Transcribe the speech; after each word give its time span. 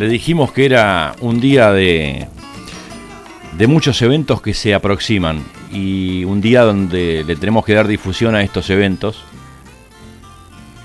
Le 0.00 0.08
dijimos 0.08 0.50
que 0.50 0.64
era 0.64 1.14
un 1.20 1.42
día 1.42 1.72
de, 1.72 2.26
de 3.58 3.66
muchos 3.66 4.00
eventos 4.00 4.40
que 4.40 4.54
se 4.54 4.72
aproximan 4.72 5.44
y 5.70 6.24
un 6.24 6.40
día 6.40 6.62
donde 6.62 7.22
le 7.22 7.36
tenemos 7.36 7.66
que 7.66 7.74
dar 7.74 7.86
difusión 7.86 8.34
a 8.34 8.40
estos 8.40 8.70
eventos 8.70 9.22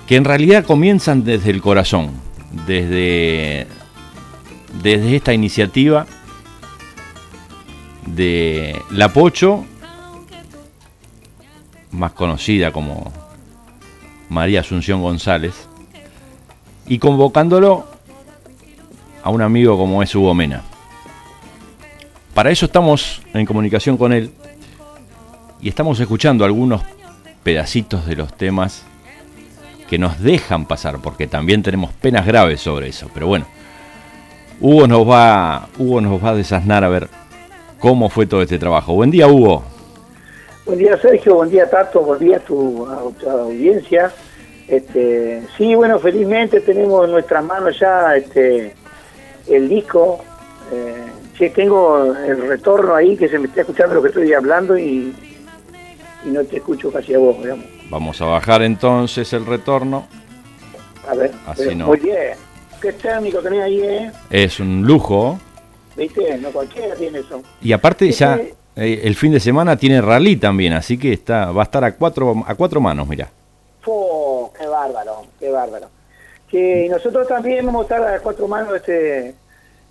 que 0.06 0.18
en 0.18 0.26
realidad 0.26 0.66
comienzan 0.66 1.24
desde 1.24 1.52
el 1.52 1.62
corazón, 1.62 2.12
desde, 2.68 3.68
desde 4.84 5.16
esta 5.16 5.34
iniciativa 5.34 6.08
de 8.08 8.78
La 8.92 9.14
Pocho, 9.14 9.64
más 11.92 12.12
conocida 12.12 12.74
como 12.74 13.14
María 14.28 14.60
Asunción 14.60 15.02
González, 15.02 15.70
y 16.86 17.00
convocándolo 17.00 17.95
a 19.26 19.32
un 19.32 19.42
amigo 19.42 19.76
como 19.76 20.04
es 20.04 20.14
Hugo 20.14 20.36
Mena. 20.36 20.62
Para 22.36 22.52
eso 22.52 22.68
estamos 22.68 23.24
en 23.34 23.48
comunicación 23.48 23.98
con 23.98 24.14
él 24.14 24.30
y 25.60 25.68
estamos 25.68 26.00
escuchando 26.00 26.46
algunos 26.46 26.84
pedacitos 27.42 28.06
de 28.06 28.18
los 28.18 28.38
temas 28.38 28.86
que 29.90 29.98
nos 29.98 30.22
dejan 30.22 30.68
pasar, 30.68 31.00
porque 31.02 31.26
también 31.26 31.64
tenemos 31.64 31.92
penas 31.94 32.28
graves 32.28 32.62
sobre 32.62 32.90
eso. 32.90 33.10
Pero 33.16 33.26
bueno, 33.26 33.48
Hugo 34.62 34.88
nos 34.88 35.10
va, 35.10 35.70
Hugo 35.80 36.02
nos 36.02 36.24
va 36.24 36.30
a 36.30 36.36
desasnar 36.36 36.84
a 36.84 36.90
ver 36.90 37.10
cómo 37.80 38.10
fue 38.10 38.28
todo 38.28 38.44
este 38.44 38.60
trabajo. 38.60 38.94
Buen 38.94 39.10
día, 39.10 39.28
Hugo. 39.28 39.64
Buen 40.68 40.78
día, 40.78 41.02
Sergio. 41.02 41.34
Buen 41.34 41.50
día, 41.50 41.68
Tato. 41.68 42.02
Buen 42.02 42.20
día 42.20 42.38
a 42.38 42.42
tu, 42.42 42.86
audiencia. 43.28 44.12
Este, 44.68 45.42
sí, 45.58 45.74
bueno, 45.74 45.98
felizmente 45.98 46.62
tenemos 46.62 47.06
en 47.06 47.12
nuestras 47.12 47.44
manos 47.44 47.80
ya 47.80 48.16
este, 48.16 48.76
el 49.48 49.70
disco. 49.70 50.20
Eh, 50.72 51.06
sí, 51.38 51.50
tengo 51.52 52.14
el 52.16 52.48
retorno 52.48 52.96
ahí 52.96 53.16
que 53.16 53.28
se 53.28 53.38
me 53.40 53.48
está 53.48 53.62
escuchando 53.62 53.96
lo 53.96 54.02
que 54.02 54.08
estoy 54.10 54.34
hablando 54.34 54.78
y, 54.78 55.14
y 56.26 56.30
no 56.30 56.44
te 56.44 56.58
escucho 56.58 56.92
casi 56.92 57.14
a 57.14 57.20
vos, 57.20 57.38
digamos. 57.40 57.66
Vamos 57.90 58.20
a 58.22 58.26
bajar 58.26 58.64
entonces 58.64 59.32
el 59.34 59.46
retorno. 59.46 60.08
A 61.08 61.14
ver, 61.14 61.32
Así 61.46 61.76
no. 61.76 61.92
bien. 61.92 62.34
¿Qué 62.82 62.94
técnico 62.94 63.40
tenés 63.42 63.62
ahí, 63.64 63.80
eh? 63.82 64.12
Es 64.30 64.60
un 64.60 64.84
lujo. 64.86 65.40
¿Viste? 65.96 66.38
No 66.40 66.50
cualquiera 66.50 66.96
tiene 66.96 67.20
eso. 67.20 67.42
Y 67.62 67.72
aparte 67.72 68.12
ya 68.12 68.40
eh, 68.76 69.02
el 69.04 69.16
fin 69.16 69.32
de 69.32 69.40
semana 69.40 69.78
tiene 69.78 70.02
rally 70.02 70.36
también, 70.36 70.74
así 70.74 70.98
que 70.98 71.14
está 71.14 71.52
va 71.52 71.62
a 71.62 71.66
estar 71.66 71.84
a 71.86 71.96
cuatro 71.96 72.44
a 72.46 72.56
cuatro 72.56 72.82
manos, 72.82 73.08
mira. 73.08 73.30
¡Oh, 73.86 74.52
qué 74.60 74.68
bárbaro, 74.68 75.22
qué 75.40 75.50
bárbaro! 75.50 75.88
Nosotros 76.90 77.28
también 77.28 77.66
vamos 77.66 77.82
a 77.82 77.96
estar 77.96 78.14
a 78.16 78.20
cuatro 78.20 78.48
manos 78.48 78.76
este 78.76 79.36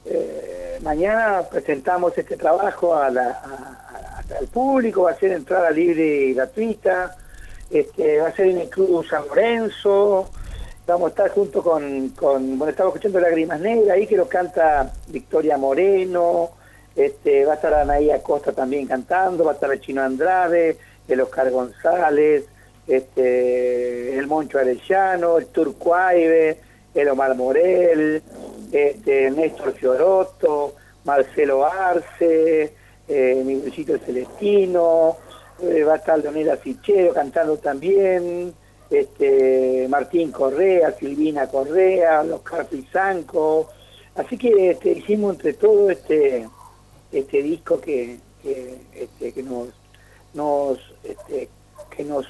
eh, 0.07 0.79
mañana 0.83 1.43
presentamos 1.51 2.17
este 2.17 2.37
trabajo 2.37 2.95
al 2.95 3.19
público, 4.53 5.03
va 5.03 5.13
a 5.13 5.17
ser 5.19 5.33
entrada 5.33 5.71
libre 5.71 6.05
y 6.05 6.35
gratuita, 6.35 7.17
este, 7.71 8.21
va 8.21 8.29
a 8.29 8.33
ser 8.33 8.49
en 8.49 8.59
el 8.59 8.69
Club 8.69 9.07
San 9.07 9.27
Lorenzo, 9.27 10.29
vamos 10.87 11.07
a 11.07 11.09
estar 11.11 11.31
junto 11.31 11.63
con, 11.63 12.11
con 12.11 12.59
bueno, 12.59 12.71
estamos 12.71 12.95
escuchando 12.95 13.21
Lágrimas 13.21 13.61
Negras 13.61 13.97
ahí 13.97 14.07
que 14.07 14.17
lo 14.17 14.29
canta 14.29 14.93
Victoria 15.09 15.57
Moreno, 15.57 16.51
este, 16.97 17.45
va 17.45 17.53
a 17.53 17.57
estar 17.57 17.75
Anaí 17.75 18.11
Acosta 18.11 18.53
también 18.53 18.87
cantando, 18.87 19.45
va 19.45 19.53
a 19.53 19.55
estar 19.55 19.73
el 19.73 19.81
Chino 19.81 20.03
Andrade, 20.03 20.79
el 21.09 21.21
Oscar 21.21 21.51
González, 21.51 22.45
este, 22.87 24.19
el 24.19 24.27
Moncho 24.27 24.59
Arellano, 24.59 25.39
el 25.39 25.47
Turcuaibe, 25.47 26.59
el 26.95 27.09
Omar 27.09 27.35
Morel, 27.35 28.23
este, 28.73 29.31
Néstor 29.31 29.73
Fiorotto, 29.73 30.75
Marcelo 31.05 31.65
Arce, 31.65 32.73
eh, 33.09 33.43
mi 33.45 33.55
el 33.55 34.01
Celestino, 34.01 35.17
eh, 35.63 35.85
va 35.85 35.95
a 35.95 35.97
estar 35.97 36.19
Leonela 36.19 36.57
Fichero 36.57 37.13
cantando 37.13 37.57
también, 37.59 38.55
este, 38.91 39.87
Martín 39.89 40.31
Correa, 40.31 40.93
Silvina 40.93 41.47
Correa, 41.49 42.23
los 42.23 42.41
Zanco. 42.93 43.69
Así 44.15 44.39
que 44.39 44.71
este, 44.71 44.93
hicimos 44.93 45.35
entre 45.35 45.55
todo 45.55 45.91
este, 45.91 46.49
este 47.13 47.43
disco 47.43 47.81
que, 47.81 48.19
que, 48.43 48.79
este, 48.95 49.33
que 49.33 49.43
nos, 49.43 49.69
nos, 50.33 50.79
este, 51.03 51.49
que 51.97 52.05
nos, 52.05 52.27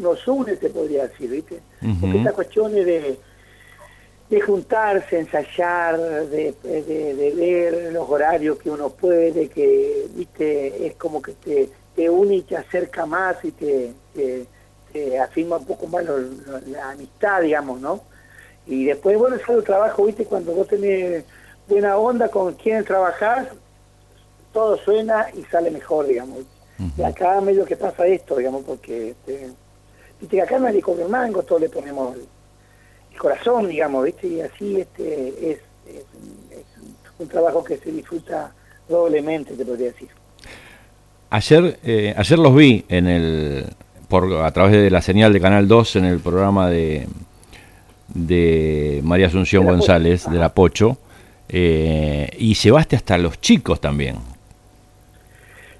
nos 0.00 0.26
une, 0.26 0.56
te 0.56 0.70
podría 0.70 1.06
decir, 1.06 1.30
¿viste? 1.30 1.60
Porque 2.00 2.18
estas 2.18 2.34
cuestiones 2.34 2.86
de, 2.86 3.18
de 4.28 4.40
juntarse, 4.40 5.18
ensayar, 5.18 5.98
de, 5.98 6.54
de, 6.62 7.32
ver 7.36 7.92
los 7.92 8.08
horarios 8.08 8.58
que 8.58 8.70
uno 8.70 8.90
puede, 8.90 9.48
que, 9.48 10.06
¿viste? 10.14 10.86
Es 10.86 10.94
como 10.96 11.20
que 11.22 11.32
te, 11.32 11.70
te 11.94 12.10
une 12.10 12.36
y 12.36 12.42
te 12.42 12.56
acerca 12.56 13.06
más 13.06 13.36
y 13.44 13.52
te 13.52 13.92
eh, 14.94 15.18
afirma 15.18 15.58
un 15.58 15.66
poco 15.66 15.86
más 15.86 16.04
la 16.66 16.90
amistad, 16.90 17.42
digamos, 17.42 17.80
¿no? 17.80 18.00
Y 18.66 18.86
después, 18.86 19.16
bueno, 19.18 19.36
es 19.36 19.48
el 19.48 19.64
trabajo, 19.64 20.04
¿viste? 20.04 20.24
Cuando 20.24 20.52
vos 20.52 20.68
tenés 20.68 21.24
buena 21.68 21.96
onda 21.96 22.28
con 22.28 22.54
quien 22.54 22.84
trabajar, 22.84 23.52
todo 24.52 24.76
suena 24.78 25.28
y 25.34 25.44
sale 25.44 25.70
mejor, 25.70 26.06
digamos. 26.06 26.40
Y 26.96 27.02
acá 27.02 27.40
medio 27.42 27.66
que 27.66 27.76
pasa 27.76 28.06
esto, 28.06 28.36
digamos, 28.36 28.64
porque, 28.64 29.10
este, 29.10 29.50
viste, 30.20 30.36
que 30.36 30.42
acá 30.42 30.58
nadie 30.58 30.82
cobra 30.82 31.08
mango, 31.08 31.42
todos 31.42 31.60
le 31.60 31.68
ponemos 31.68 32.16
el, 32.16 32.26
corazón, 33.18 33.68
digamos, 33.68 34.04
¿viste? 34.04 34.26
Y 34.28 34.40
así 34.40 34.80
este 34.80 35.50
es, 35.50 35.58
es, 35.86 36.04
un 37.18 37.28
trabajo 37.28 37.62
que 37.62 37.76
se 37.76 37.92
disfruta 37.92 38.50
doblemente, 38.88 39.54
te 39.54 39.64
podría 39.64 39.88
decir. 39.88 40.08
Ayer, 41.28 41.78
eh, 41.84 42.14
ayer 42.16 42.38
los 42.38 42.54
vi 42.54 42.82
en 42.88 43.06
el 43.06 43.66
a 44.42 44.50
través 44.50 44.72
de 44.72 44.90
la 44.90 45.00
señal 45.02 45.32
de 45.32 45.40
Canal 45.40 45.68
2 45.68 45.96
en 45.96 46.04
el 46.06 46.18
programa 46.18 46.68
de, 46.68 47.06
de 48.08 49.00
María 49.04 49.28
Asunción 49.28 49.64
González, 49.64 50.28
de 50.28 50.36
La 50.36 50.52
Pocho, 50.52 50.98
eh, 51.48 52.28
y 52.38 52.54
llevaste 52.54 52.96
hasta 52.96 53.16
los 53.18 53.40
chicos 53.40 53.80
también. 53.80 54.16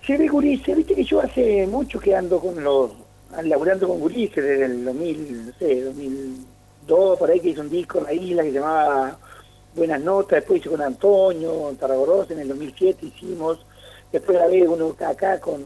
Llevé 0.07 0.28
gurises, 0.28 0.77
viste 0.77 0.95
que 0.95 1.05
yo 1.05 1.21
hace 1.21 1.67
mucho 1.67 1.99
que 1.99 2.15
ando 2.15 2.41
con 2.41 2.62
los, 2.62 2.93
laburando 3.42 3.88
con 3.88 4.00
gurises 4.00 4.44
desde 4.44 4.64
el 4.64 4.84
2000, 4.84 5.46
no 5.46 5.52
sé, 5.58 5.82
2002, 5.84 7.18
por 7.18 7.30
ahí 7.30 7.41
que 7.41 7.50
hice 7.50 7.60
un 7.60 7.70
disco 7.70 7.98
en 7.98 8.04
la 8.04 8.12
isla 8.12 8.42
que 8.42 8.48
se 8.48 8.54
llamaba 8.54 9.18
Buenas 9.74 10.00
Notas, 10.00 10.41
después 10.41 10.60
hice 10.60 10.70
con 10.70 10.82
Antonio, 10.82 11.70
en 11.70 11.76
Tarragorros, 11.76 12.30
en 12.30 12.41
el 12.41 12.48
2007 12.48 13.06
hicimos, 13.06 13.64
después 14.10 14.38
grabé 14.38 14.66
uno 14.66 14.96
acá 15.06 15.38
con 15.41 15.62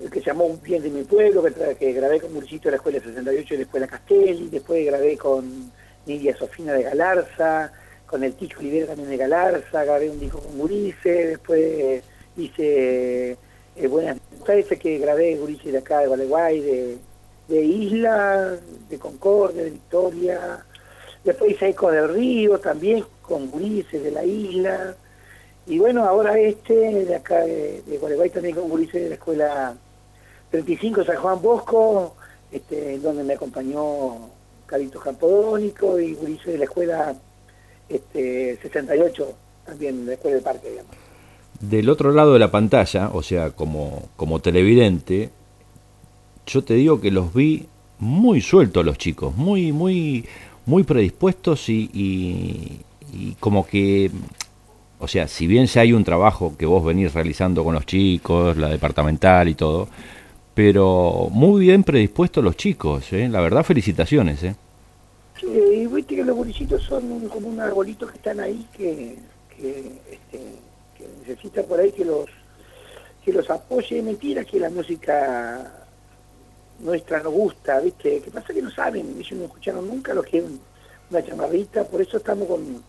el 0.00 0.10
que 0.10 0.20
llamó 0.20 0.46
Un 0.46 0.62
bien 0.62 0.82
de 0.82 0.90
mi 0.90 1.02
pueblo, 1.02 1.42
que, 1.78 1.92
grabé 1.92 2.20
con 2.20 2.32
Murcito 2.32 2.64
de 2.64 2.70
la 2.70 2.76
Escuela 2.76 3.00
68 3.00 3.54
y 3.54 3.56
la 3.56 3.62
Escuela 3.64 3.86
Castelli, 3.86 4.48
después 4.48 4.86
grabé 4.86 5.18
con 5.18 5.70
Nidia 6.06 6.36
Sofina 6.36 6.72
de 6.72 6.84
Galarza, 6.84 7.72
con 8.06 8.24
el 8.24 8.34
Ticho 8.34 8.58
Olivera 8.60 8.86
también 8.86 9.10
de 9.10 9.16
Galarza, 9.16 9.84
grabé 9.84 10.08
un 10.08 10.20
disco 10.20 10.40
con 10.40 10.56
Gurice, 10.56 11.26
después 11.26 12.02
hice 12.36 13.36
eh, 13.80 13.88
Buenas 13.88 14.18
que 14.80 14.98
grabé 14.98 15.36
Gurice 15.36 15.72
de 15.72 15.78
acá 15.78 16.00
de 16.00 16.08
Gualeguay, 16.08 16.60
de, 16.60 16.98
de 17.48 17.62
Isla, 17.62 18.56
de 18.88 18.98
Concordia, 18.98 19.64
de 19.64 19.70
Victoria, 19.70 20.64
después 21.24 21.52
hice 21.52 21.68
Eco 21.68 21.90
del 21.90 22.08
Río 22.08 22.58
también 22.58 23.04
con 23.22 23.50
Gurice 23.50 24.00
de 24.00 24.10
la 24.10 24.24
Isla, 24.24 24.94
y 25.66 25.78
bueno, 25.78 26.04
ahora 26.04 26.38
este 26.38 26.74
de 26.74 27.14
acá 27.14 27.40
de, 27.40 27.82
Gualeguay 28.00 28.30
también 28.30 28.56
con 28.56 28.68
Gurice 28.68 29.00
de 29.00 29.08
la 29.10 29.14
Escuela 29.14 29.74
35 30.50 31.04
San 31.04 31.16
Juan 31.16 31.40
Bosco, 31.40 32.16
este, 32.50 32.98
donde 32.98 33.22
me 33.22 33.34
acompañó 33.34 34.30
Carito 34.66 34.98
Campodónico 35.00 35.98
y 36.00 36.14
Gurice 36.14 36.52
de 36.52 36.58
la 36.58 36.64
escuela 36.64 37.14
este, 37.88 38.58
68, 38.62 39.34
también 39.64 40.04
de 40.04 40.06
la 40.06 40.14
escuela 40.14 40.34
del 40.36 40.44
parque, 40.44 40.70
digamos. 40.70 41.09
Del 41.60 41.90
otro 41.90 42.12
lado 42.12 42.32
de 42.32 42.38
la 42.38 42.50
pantalla, 42.50 43.10
o 43.12 43.22
sea, 43.22 43.50
como, 43.50 44.08
como 44.16 44.40
televidente, 44.40 45.30
yo 46.46 46.62
te 46.64 46.74
digo 46.74 47.00
que 47.00 47.10
los 47.10 47.34
vi 47.34 47.66
muy 47.98 48.40
sueltos 48.40 48.84
los 48.84 48.98
chicos, 48.98 49.36
muy, 49.36 49.72
muy, 49.72 50.24
muy 50.66 50.84
predispuestos 50.84 51.68
y, 51.68 52.80
como 53.40 53.66
que 53.66 54.10
o 54.98 55.08
sea, 55.08 55.26
si 55.28 55.46
bien 55.46 55.66
ya 55.66 55.80
hay 55.80 55.94
un 55.94 56.04
trabajo 56.04 56.54
que 56.58 56.66
vos 56.66 56.84
venís 56.84 57.14
realizando 57.14 57.64
con 57.64 57.74
los 57.74 57.86
chicos, 57.86 58.56
la 58.58 58.68
departamental 58.68 59.48
y 59.48 59.54
todo, 59.54 59.88
pero 60.54 61.28
muy 61.30 61.62
bien 61.62 61.84
predispuestos 61.84 62.44
los 62.44 62.56
chicos, 62.56 63.10
¿eh? 63.12 63.28
la 63.28 63.40
verdad 63.40 63.64
felicitaciones. 63.64 64.42
¿eh? 64.42 64.54
Sí, 65.40 65.86
viste 65.86 66.16
que 66.16 66.24
los 66.24 66.36
gurisitos 66.36 66.82
son 66.82 67.28
como 67.28 67.48
un 67.48 67.60
arbolito 67.60 68.06
que 68.06 68.16
están 68.16 68.40
ahí 68.40 68.66
que, 68.76 69.16
que, 69.56 69.92
este, 70.12 70.40
que 71.00 71.08
necesita 71.20 71.62
por 71.62 71.80
ahí 71.80 71.92
que 71.92 72.04
los 72.04 72.26
que 73.24 73.32
los 73.32 73.48
apoye. 73.50 74.02
Mentira 74.02 74.44
que 74.44 74.60
la 74.60 74.70
música 74.70 75.86
nuestra 76.78 77.22
no 77.22 77.30
gusta, 77.30 77.80
¿viste? 77.80 78.20
¿Qué 78.20 78.30
pasa 78.30 78.54
que 78.54 78.62
no 78.62 78.70
saben? 78.70 79.16
Ellos 79.18 79.32
no 79.32 79.44
escucharon 79.44 79.86
nunca 79.86 80.14
lo 80.14 80.22
que 80.22 80.38
es 80.38 80.44
una 81.10 81.24
chamarrita, 81.24 81.84
por 81.84 82.00
eso 82.00 82.16
estamos 82.16 82.46
con, 82.46 82.82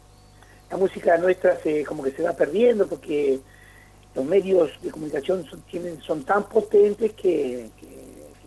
la 0.71 0.77
música 0.77 1.17
nuestra 1.17 1.59
se 1.61 1.83
como 1.83 2.01
que 2.01 2.11
se 2.11 2.23
va 2.23 2.31
perdiendo 2.31 2.87
porque 2.87 3.39
los 4.15 4.25
medios 4.25 4.71
de 4.81 4.89
comunicación 4.89 5.45
son, 5.45 5.61
tienen, 5.63 6.01
son 6.01 6.23
tan 6.23 6.47
potentes 6.47 7.11
que, 7.11 7.69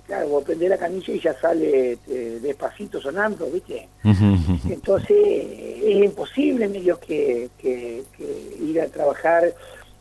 claro, 0.06 0.28
vos 0.28 0.44
prendés 0.44 0.70
la 0.70 0.78
canilla 0.78 1.14
y 1.14 1.20
ya 1.20 1.38
sale 1.38 1.98
eh, 2.08 2.38
despacito 2.40 3.00
sonando, 3.00 3.46
¿viste? 3.46 3.88
Entonces 4.68 5.16
es 5.18 6.04
imposible 6.04 6.68
medio 6.68 6.98
que, 6.98 7.50
que, 7.58 8.02
ir 8.60 8.80
a 8.80 8.86
trabajar 8.88 9.52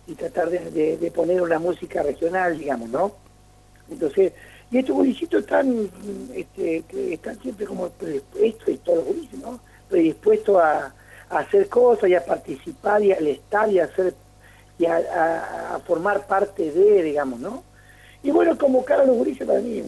y 0.07 0.15
tratar 0.15 0.50
de, 0.50 1.11
poner 1.15 1.41
una 1.41 1.59
música 1.59 2.03
regional, 2.03 2.57
digamos, 2.57 2.89
¿no? 2.89 3.11
Entonces, 3.89 4.33
y 4.71 4.79
estos 4.79 4.95
gurisitos 4.95 5.41
están, 5.41 5.89
este, 6.33 6.83
están 7.13 7.39
siempre 7.41 7.65
como 7.65 7.89
predispuestos, 7.89 8.69
y 8.69 8.77
todos 8.77 8.99
los 8.99 9.07
gurises, 9.07 9.39
¿no? 9.39 9.59
Predispuestos 9.89 10.57
a, 10.57 10.94
a, 11.29 11.39
hacer 11.39 11.69
cosas 11.69 12.09
y 12.09 12.15
a 12.15 12.25
participar 12.25 13.03
y 13.03 13.11
al 13.11 13.27
estar 13.27 13.71
y 13.71 13.79
a 13.79 13.85
hacer 13.85 14.13
y 14.77 14.85
a, 14.85 15.79
formar 15.85 16.25
parte 16.27 16.71
de, 16.71 17.03
digamos, 17.03 17.39
¿no? 17.39 17.63
Y 18.23 18.31
bueno, 18.31 18.57
convocar 18.57 19.01
a 19.01 19.05
los 19.05 19.17
gurises 19.17 19.45
para 19.45 19.59
mí 19.59 19.83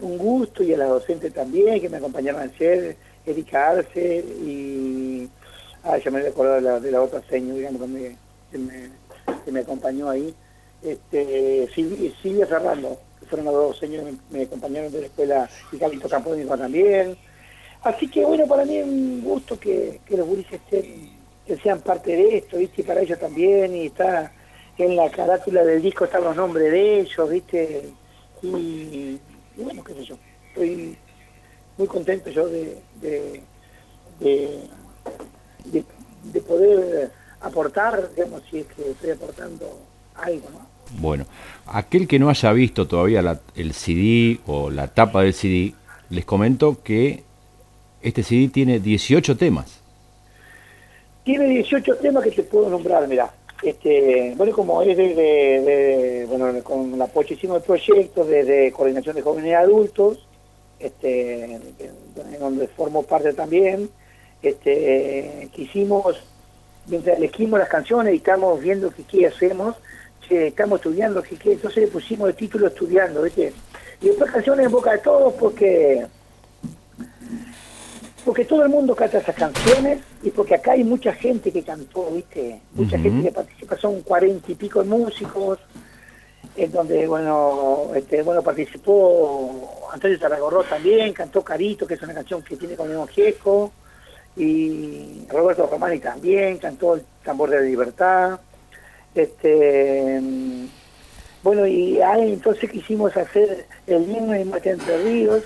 un 0.00 0.18
gusto 0.18 0.62
y 0.62 0.72
a 0.74 0.78
la 0.78 0.86
docente 0.86 1.30
también, 1.30 1.80
que 1.80 1.88
me 1.88 1.98
acompañaron 1.98 2.40
ayer, 2.40 2.96
Erika 3.26 3.70
Arce 3.70 4.18
y... 4.18 5.28
Ah, 5.84 5.98
ya 5.98 6.10
me 6.10 6.20
he 6.20 6.28
acordado 6.28 6.56
de 6.56 6.62
la, 6.62 6.80
de 6.80 6.90
la 6.90 7.02
otra 7.02 7.20
señora, 7.28 7.58
digamos, 7.58 7.82
que 7.82 7.88
me, 7.88 8.90
que 9.44 9.52
me, 9.52 9.60
acompañó 9.60 10.08
ahí. 10.08 10.34
Este, 10.82 11.68
Silvia, 11.74 12.10
Silvia 12.22 12.46
Ferrando, 12.46 12.98
que 13.20 13.26
fueron 13.26 13.44
los 13.44 13.54
dos 13.54 13.78
señores 13.78 14.14
que 14.30 14.38
me, 14.38 14.44
acompañaron 14.44 14.90
de 14.90 15.00
la 15.00 15.06
escuela, 15.06 15.50
y 15.70 15.76
Carlito 15.76 16.08
Campónico 16.08 16.56
también. 16.56 17.18
Así 17.82 18.08
que 18.08 18.24
bueno, 18.24 18.46
para 18.46 18.64
mí 18.64 18.78
es 18.78 18.86
un 18.86 19.22
gusto 19.22 19.60
que, 19.60 20.00
que 20.06 20.16
los 20.16 20.26
gurises 20.26 20.54
estén 20.54 21.12
que 21.46 21.56
sean 21.58 21.80
parte 21.80 22.16
de 22.16 22.38
esto, 22.38 22.56
¿viste? 22.56 22.80
Y 22.80 22.84
para 22.84 23.02
ellos 23.02 23.18
también, 23.18 23.76
y 23.76 23.86
está 23.86 24.32
en 24.78 24.96
la 24.96 25.10
carátula 25.10 25.64
del 25.64 25.82
disco 25.82 26.04
están 26.04 26.24
los 26.24 26.36
nombres 26.36 26.70
de 26.70 27.00
ellos, 27.00 27.30
¿viste? 27.30 27.90
Y, 28.42 29.18
bueno, 29.56 29.84
qué 29.84 29.94
sé 29.94 30.04
yo, 30.04 30.16
estoy 30.48 30.96
muy 31.78 31.86
contento 31.86 32.30
yo 32.30 32.46
de, 32.48 32.78
de, 33.00 33.42
de, 35.64 36.40
poder 36.40 37.10
aportar, 37.40 38.10
digamos, 38.14 38.42
si 38.50 38.60
es 38.60 38.66
que 38.66 38.90
estoy 38.90 39.10
aportando 39.10 39.78
algo, 40.14 40.50
¿no? 40.50 40.74
Bueno, 40.98 41.24
aquel 41.66 42.06
que 42.06 42.18
no 42.18 42.28
haya 42.28 42.52
visto 42.52 42.86
todavía 42.86 43.40
el 43.54 43.72
CD 43.72 44.40
o 44.46 44.70
la 44.70 44.88
tapa 44.88 45.22
del 45.22 45.32
CD, 45.32 45.74
les 46.10 46.24
comento 46.24 46.82
que 46.82 47.24
este 48.02 48.22
CD 48.22 48.48
tiene 48.48 48.80
18 48.80 49.36
temas. 49.36 49.80
Tiene 51.24 51.46
18 51.46 51.96
temas 51.96 52.22
que 52.22 52.30
te 52.30 52.42
puedo 52.42 52.68
nombrar, 52.68 53.08
mira. 53.08 53.32
Este, 53.62 54.34
bueno, 54.36 54.52
como 54.52 54.82
es 54.82 54.96
de, 54.96 56.26
bueno, 56.28 56.62
con 56.62 56.92
el 56.94 57.00
apoyo 57.00 57.34
hicimos 57.34 57.58
el 57.58 57.62
proyecto 57.62 58.24
desde 58.24 58.72
Coordinación 58.72 59.16
de 59.16 59.22
Jóvenes 59.22 59.50
y 59.50 59.54
Adultos, 59.54 60.26
este, 60.78 61.60
donde 62.38 62.68
formo 62.68 63.02
parte 63.04 63.32
también, 63.32 63.88
este, 64.42 65.48
quisimos, 65.52 66.22
mientras 66.86 67.16
elegimos 67.16 67.58
las 67.58 67.68
canciones 67.68 68.12
y 68.12 68.18
estamos 68.18 68.60
viendo 68.60 68.92
qué, 69.10 69.26
hacemos, 69.26 69.76
estamos 70.28 70.80
estudiando 70.80 71.22
qué, 71.22 71.52
entonces 71.52 71.84
le 71.84 71.88
pusimos 71.88 72.28
el 72.28 72.34
título 72.34 72.66
estudiando, 72.66 73.22
¿viste? 73.22 73.52
Y 74.00 74.08
después 74.08 74.30
canciones 74.30 74.66
en 74.66 74.72
boca 74.72 74.92
de 74.92 74.98
todos 74.98 75.32
porque 75.34 76.06
porque 78.24 78.44
todo 78.44 78.62
el 78.62 78.70
mundo 78.70 78.94
canta 78.94 79.18
esas 79.18 79.34
canciones 79.34 80.00
y 80.22 80.30
porque 80.30 80.54
acá 80.54 80.72
hay 80.72 80.84
mucha 80.84 81.12
gente 81.12 81.52
que 81.52 81.62
cantó, 81.62 82.10
¿viste? 82.10 82.60
Mucha 82.72 82.98
gente 82.98 83.22
que 83.22 83.32
participa, 83.32 83.76
son 83.76 84.00
cuarenta 84.00 84.50
y 84.50 84.54
pico 84.54 84.82
de 84.82 84.88
músicos, 84.88 85.58
en 86.56 86.72
donde, 86.72 87.06
bueno, 87.06 87.90
este, 87.94 88.22
bueno, 88.22 88.42
participó 88.42 89.88
Antonio 89.92 90.18
Tarragorro 90.18 90.64
también, 90.64 91.12
cantó 91.12 91.42
Carito, 91.42 91.86
que 91.86 91.94
es 91.94 92.02
una 92.02 92.14
canción 92.14 92.42
que 92.42 92.56
tiene 92.56 92.76
con 92.76 92.90
el 92.90 93.08
Gieco, 93.08 93.72
y 94.36 95.26
Roberto 95.28 95.68
Romani 95.70 95.98
también, 95.98 96.58
cantó 96.58 96.94
El 96.94 97.02
Tambor 97.24 97.50
de 97.50 97.56
la 97.56 97.62
Libertad, 97.62 98.40
este... 99.14 100.20
Bueno, 101.42 101.66
y 101.66 102.00
ahí 102.00 102.32
entonces 102.32 102.70
quisimos 102.70 103.14
hacer 103.18 103.66
el 103.86 104.10
himno 104.10 104.32
de 104.32 104.46
Mate 104.46 104.70
Entre 104.70 104.96
Ríos, 105.04 105.42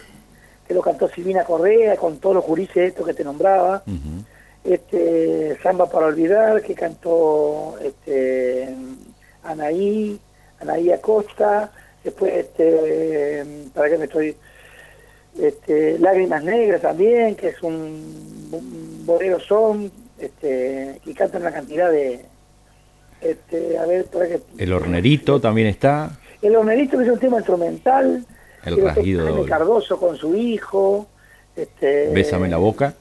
que 0.68 0.74
lo 0.74 0.82
cantó 0.82 1.08
Silvina 1.08 1.44
Correa 1.44 1.96
con 1.96 2.18
todos 2.18 2.36
los 2.36 2.44
jurises 2.44 2.76
estos 2.76 3.06
que 3.06 3.14
te 3.14 3.24
nombraba. 3.24 3.82
este 4.62 5.56
Samba 5.62 5.90
para 5.90 6.06
olvidar, 6.06 6.62
que 6.62 6.74
cantó 6.74 7.76
este 7.82 8.68
Anaí, 9.42 10.20
Anaí 10.60 10.92
Acosta, 10.92 11.72
después 12.04 12.34
este 12.34 13.44
para 13.74 13.88
qué 13.88 13.96
me 13.96 14.04
estoy 14.04 14.36
este 15.40 15.98
Lágrimas 15.98 16.44
Negras 16.44 16.82
también, 16.82 17.34
que 17.34 17.48
es 17.48 17.62
un, 17.62 19.04
bolero 19.06 19.40
son, 19.40 19.90
este, 20.18 21.00
que 21.02 21.14
canta 21.14 21.38
una 21.38 21.52
cantidad 21.52 21.90
de 21.90 22.26
este, 23.22 23.78
a 23.78 23.86
ver, 23.86 24.04
para 24.06 24.28
que, 24.28 24.40
El 24.58 24.72
hornerito 24.72 25.40
también 25.40 25.68
está. 25.68 26.10
El 26.42 26.54
hornerito 26.56 26.98
que 26.98 27.04
es 27.04 27.10
un 27.10 27.18
tema 27.18 27.38
instrumental, 27.38 28.24
el 28.68 28.80
rasguido. 28.82 29.44
Cardoso 29.46 29.98
con 29.98 30.16
su 30.16 30.34
hijo. 30.34 31.06
Este, 31.56 32.08
Bésame 32.08 32.48
la 32.48 32.58
boca. 32.58 32.94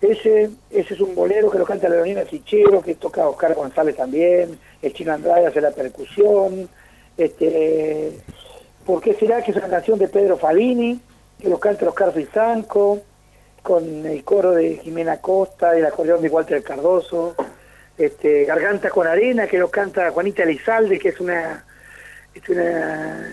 Ese, 0.00 0.50
ese 0.70 0.94
es 0.94 1.00
un 1.00 1.14
bolero 1.14 1.50
que 1.50 1.58
lo 1.58 1.64
canta 1.64 1.88
Leonina 1.88 2.26
Sichero, 2.26 2.82
que 2.82 2.96
toca 2.96 3.26
Oscar 3.26 3.54
González 3.54 3.96
también, 3.96 4.58
el 4.82 4.92
Chino 4.92 5.14
Andrade 5.14 5.46
hace 5.46 5.62
la 5.62 5.70
percusión. 5.70 6.68
Este, 7.16 8.12
¿Por 8.84 9.00
qué 9.00 9.14
será 9.14 9.42
que 9.42 9.52
es 9.52 9.56
una 9.56 9.68
canción 9.68 9.98
de 9.98 10.08
Pedro 10.08 10.36
Fabini, 10.36 11.00
que 11.40 11.48
lo 11.48 11.58
canta 11.58 11.88
Oscar 11.88 12.12
Fizanco, 12.12 13.00
con 13.62 14.04
el 14.04 14.22
coro 14.24 14.50
de 14.50 14.76
Jimena 14.76 15.22
Costa, 15.22 15.74
y 15.74 15.78
el 15.78 15.86
acordeón 15.86 16.20
de 16.20 16.28
Walter 16.28 16.62
Cardoso? 16.62 17.34
Este, 17.96 18.44
Garganta 18.44 18.90
con 18.90 19.06
Arena, 19.06 19.46
que 19.46 19.56
lo 19.58 19.70
canta 19.70 20.10
Juanita 20.10 20.42
Elizalde, 20.42 20.98
que 20.98 21.10
es 21.10 21.20
una, 21.20 21.64
es 22.34 22.46
una 22.48 23.26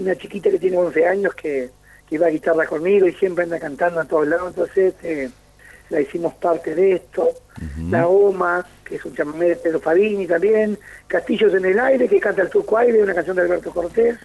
una 0.00 0.16
chiquita 0.16 0.50
que 0.50 0.58
tiene 0.58 0.76
11 0.76 1.06
años 1.06 1.34
que, 1.34 1.70
iba 2.12 2.26
a 2.26 2.30
guitarra 2.30 2.66
conmigo 2.66 3.06
y 3.06 3.12
siempre 3.12 3.44
anda 3.44 3.60
cantando 3.60 4.00
a 4.00 4.04
todos 4.04 4.26
lados, 4.26 4.48
entonces 4.48 4.94
eh, 5.04 5.30
la 5.90 6.00
hicimos 6.00 6.34
parte 6.34 6.74
de 6.74 6.94
esto. 6.94 7.30
La 7.88 8.08
OMA, 8.08 8.66
que 8.84 8.96
es 8.96 9.04
un 9.04 9.14
chamamé 9.14 9.50
de 9.50 9.56
Pedro 9.56 9.78
Fabini 9.78 10.26
también. 10.26 10.76
Castillos 11.06 11.54
en 11.54 11.66
el 11.66 11.78
aire, 11.78 12.08
que 12.08 12.18
canta 12.18 12.42
el 12.42 12.50
Turco 12.50 12.78
Aire, 12.78 13.00
una 13.00 13.14
canción 13.14 13.36
de 13.36 13.42
Alberto 13.42 13.70
Cortés. 13.70 14.18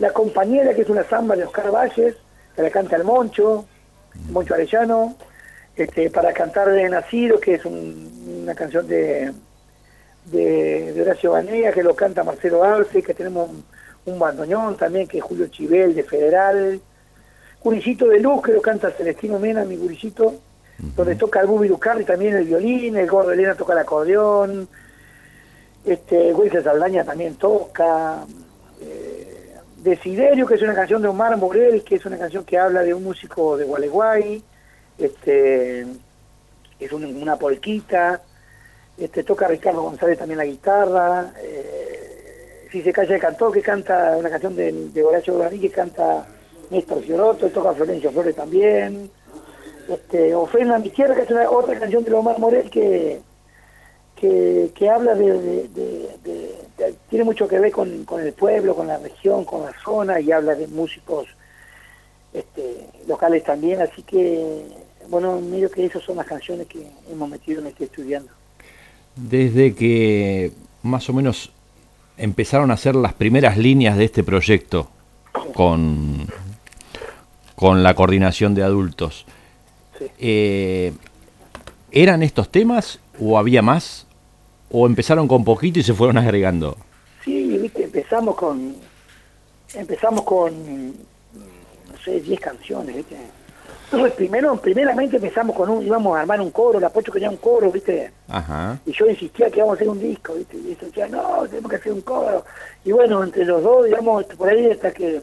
La 0.00 0.10
compañera, 0.12 0.74
que 0.74 0.82
es 0.82 0.88
una 0.88 1.04
samba 1.04 1.36
de 1.36 1.44
Oscar 1.44 1.70
Valles, 1.70 2.16
que 2.56 2.62
la 2.62 2.70
canta 2.70 2.96
el 2.96 3.04
Moncho, 3.04 3.66
Moncho 4.30 4.54
Arellano. 4.54 5.16
Este, 5.76 6.10
para 6.10 6.32
cantar 6.32 6.72
de 6.72 6.88
Nacido, 6.88 7.38
que 7.38 7.54
es 7.54 7.64
una 7.64 8.54
canción 8.54 8.88
de, 8.88 9.32
de, 10.26 11.00
Horacio 11.00 11.32
Banea, 11.32 11.72
que 11.72 11.82
lo 11.82 11.94
canta 11.94 12.24
Marcelo 12.24 12.64
Arce, 12.64 13.02
que 13.02 13.14
tenemos 13.14 13.50
un 14.04 14.18
bandoneón 14.18 14.76
también, 14.76 15.06
que 15.06 15.18
es 15.18 15.24
Julio 15.24 15.48
Chivel 15.48 15.94
de 15.94 16.02
Federal, 16.02 16.80
Guricito 17.62 18.06
de 18.06 18.20
Luz, 18.20 18.42
que 18.42 18.52
lo 18.52 18.62
canta 18.62 18.90
Celestino 18.90 19.38
Mena, 19.38 19.64
mi 19.64 19.76
guricito, 19.76 20.34
donde 20.78 21.16
toca 21.16 21.40
el 21.40 21.46
Bubi 21.46 21.68
Ducarri 21.68 22.04
también 22.04 22.36
el 22.36 22.44
violín, 22.44 22.96
el 22.96 23.08
Gordo 23.08 23.32
Elena 23.32 23.54
toca 23.54 23.72
el 23.72 23.80
acordeón, 23.80 24.68
este, 25.84 26.32
Wilson 26.34 26.62
Saldaña 26.62 27.04
también 27.04 27.36
toca, 27.36 28.24
eh, 28.80 29.54
Desiderio, 29.78 30.46
que 30.46 30.54
es 30.54 30.62
una 30.62 30.74
canción 30.74 31.00
de 31.00 31.08
Omar 31.08 31.36
Morel, 31.36 31.82
que 31.82 31.96
es 31.96 32.04
una 32.06 32.18
canción 32.18 32.44
que 32.44 32.58
habla 32.58 32.82
de 32.82 32.92
un 32.92 33.04
músico 33.04 33.56
de 33.56 33.64
Gualeguay, 33.64 34.42
este, 34.98 35.86
es 36.78 36.92
una 36.92 37.36
polquita, 37.36 38.20
este, 38.98 39.24
toca 39.24 39.48
Ricardo 39.48 39.82
González 39.82 40.18
también 40.18 40.38
la 40.38 40.44
guitarra, 40.44 41.32
eh, 41.42 42.68
si 42.70 42.82
se 42.82 42.92
calla 42.92 43.14
el 43.14 43.20
cantor, 43.20 43.52
que 43.52 43.62
canta 43.62 44.16
una 44.16 44.30
canción 44.30 44.56
de, 44.56 44.72
de 44.72 45.02
Horacio 45.02 45.34
Guaraní, 45.34 45.58
que 45.58 45.70
canta 45.70 46.26
Néstor 46.70 47.02
Fiorotto, 47.02 47.48
toca 47.50 47.72
Florencio 47.72 48.10
Flores 48.10 48.34
también. 48.34 49.10
Este, 49.88 50.34
Ofrenda 50.34 50.76
a 50.76 50.78
mi 50.78 50.90
tierra, 50.90 51.14
que 51.14 51.22
es 51.22 51.30
otra 51.48 51.78
canción 51.78 52.02
de 52.02 52.12
Omar 52.12 52.38
Morel 52.38 52.68
que, 52.68 53.20
que, 54.16 54.90
habla 54.90 55.14
de, 55.14 55.68
tiene 57.08 57.24
mucho 57.24 57.46
que 57.46 57.60
ver 57.60 57.70
con, 57.70 58.04
el 58.18 58.32
pueblo, 58.32 58.74
con 58.74 58.88
la 58.88 58.98
región, 58.98 59.44
con 59.44 59.62
la 59.62 59.72
zona, 59.84 60.20
y 60.20 60.32
habla 60.32 60.54
de 60.54 60.66
músicos 60.66 61.28
este, 62.32 62.88
locales 63.06 63.44
también, 63.44 63.80
así 63.80 64.02
que, 64.02 64.66
bueno, 65.08 65.40
medio 65.40 65.70
que 65.70 65.84
esas 65.84 66.02
son 66.02 66.16
las 66.16 66.26
canciones 66.26 66.66
que 66.66 66.84
hemos 67.10 67.28
metido 67.28 67.60
en 67.60 67.68
este 67.68 67.84
estudiando. 67.84 68.32
Desde 69.16 69.74
que 69.74 70.52
más 70.82 71.08
o 71.08 71.12
menos 71.12 71.50
empezaron 72.16 72.70
a 72.70 72.74
hacer 72.74 72.94
las 72.94 73.14
primeras 73.14 73.56
líneas 73.56 73.96
de 73.96 74.04
este 74.04 74.22
proyecto 74.22 74.88
con, 75.54 76.26
con 77.54 77.82
la 77.82 77.94
coordinación 77.94 78.54
de 78.54 78.62
adultos. 78.62 79.26
Eh, 80.18 80.92
¿Eran 81.90 82.22
estos 82.22 82.50
temas 82.50 83.00
o 83.18 83.38
había 83.38 83.62
más? 83.62 84.06
¿O 84.70 84.86
empezaron 84.86 85.28
con 85.28 85.44
poquito 85.44 85.78
y 85.78 85.82
se 85.82 85.94
fueron 85.94 86.18
agregando? 86.18 86.76
Sí, 87.24 87.58
viste, 87.58 87.84
empezamos 87.84 88.36
con, 88.36 88.76
empezamos 89.74 90.22
con, 90.22 90.90
no 90.90 91.98
sé, 92.04 92.20
10 92.20 92.40
canciones, 92.40 92.96
viste. 92.96 93.16
Entonces, 93.86 94.14
primero, 94.14 94.56
primeramente 94.56 95.16
empezamos 95.16 95.54
con 95.54 95.70
un, 95.70 95.86
íbamos 95.86 96.16
a 96.16 96.20
armar 96.20 96.40
un 96.40 96.50
coro, 96.50 96.80
la 96.80 96.90
Pocho 96.90 97.12
quería 97.12 97.30
un 97.30 97.36
coro, 97.36 97.70
viste. 97.70 98.12
Ajá. 98.28 98.78
Y 98.84 98.92
yo 98.92 99.06
insistía 99.06 99.48
que 99.48 99.58
íbamos 99.58 99.74
a 99.74 99.76
hacer 99.76 99.88
un 99.88 100.00
disco, 100.00 100.34
viste. 100.34 100.56
Y 100.56 100.72
eso 100.72 100.86
decía, 100.86 101.06
no, 101.06 101.46
tenemos 101.48 101.70
que 101.70 101.76
hacer 101.76 101.92
un 101.92 102.00
coro. 102.00 102.44
Y 102.84 102.90
bueno, 102.90 103.22
entre 103.22 103.44
los 103.44 103.62
dos, 103.62 103.84
digamos, 103.84 104.24
por 104.24 104.48
ahí 104.48 104.70
hasta 104.72 104.90
que 104.90 105.22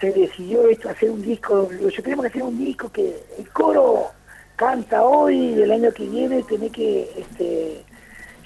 se 0.00 0.10
decidió 0.10 0.68
esto, 0.68 0.88
hacer 0.88 1.10
un 1.10 1.22
disco, 1.22 1.70
yo 1.70 2.02
tenemos 2.02 2.24
que 2.24 2.30
hacer 2.30 2.42
un 2.42 2.58
disco 2.58 2.90
que 2.90 3.16
el 3.38 3.48
coro 3.50 4.10
canta 4.56 5.04
hoy 5.04 5.36
y 5.36 5.62
el 5.62 5.70
año 5.70 5.92
que 5.92 6.06
viene 6.06 6.42
tenés 6.42 6.72
que, 6.72 7.10
este, 7.16 7.84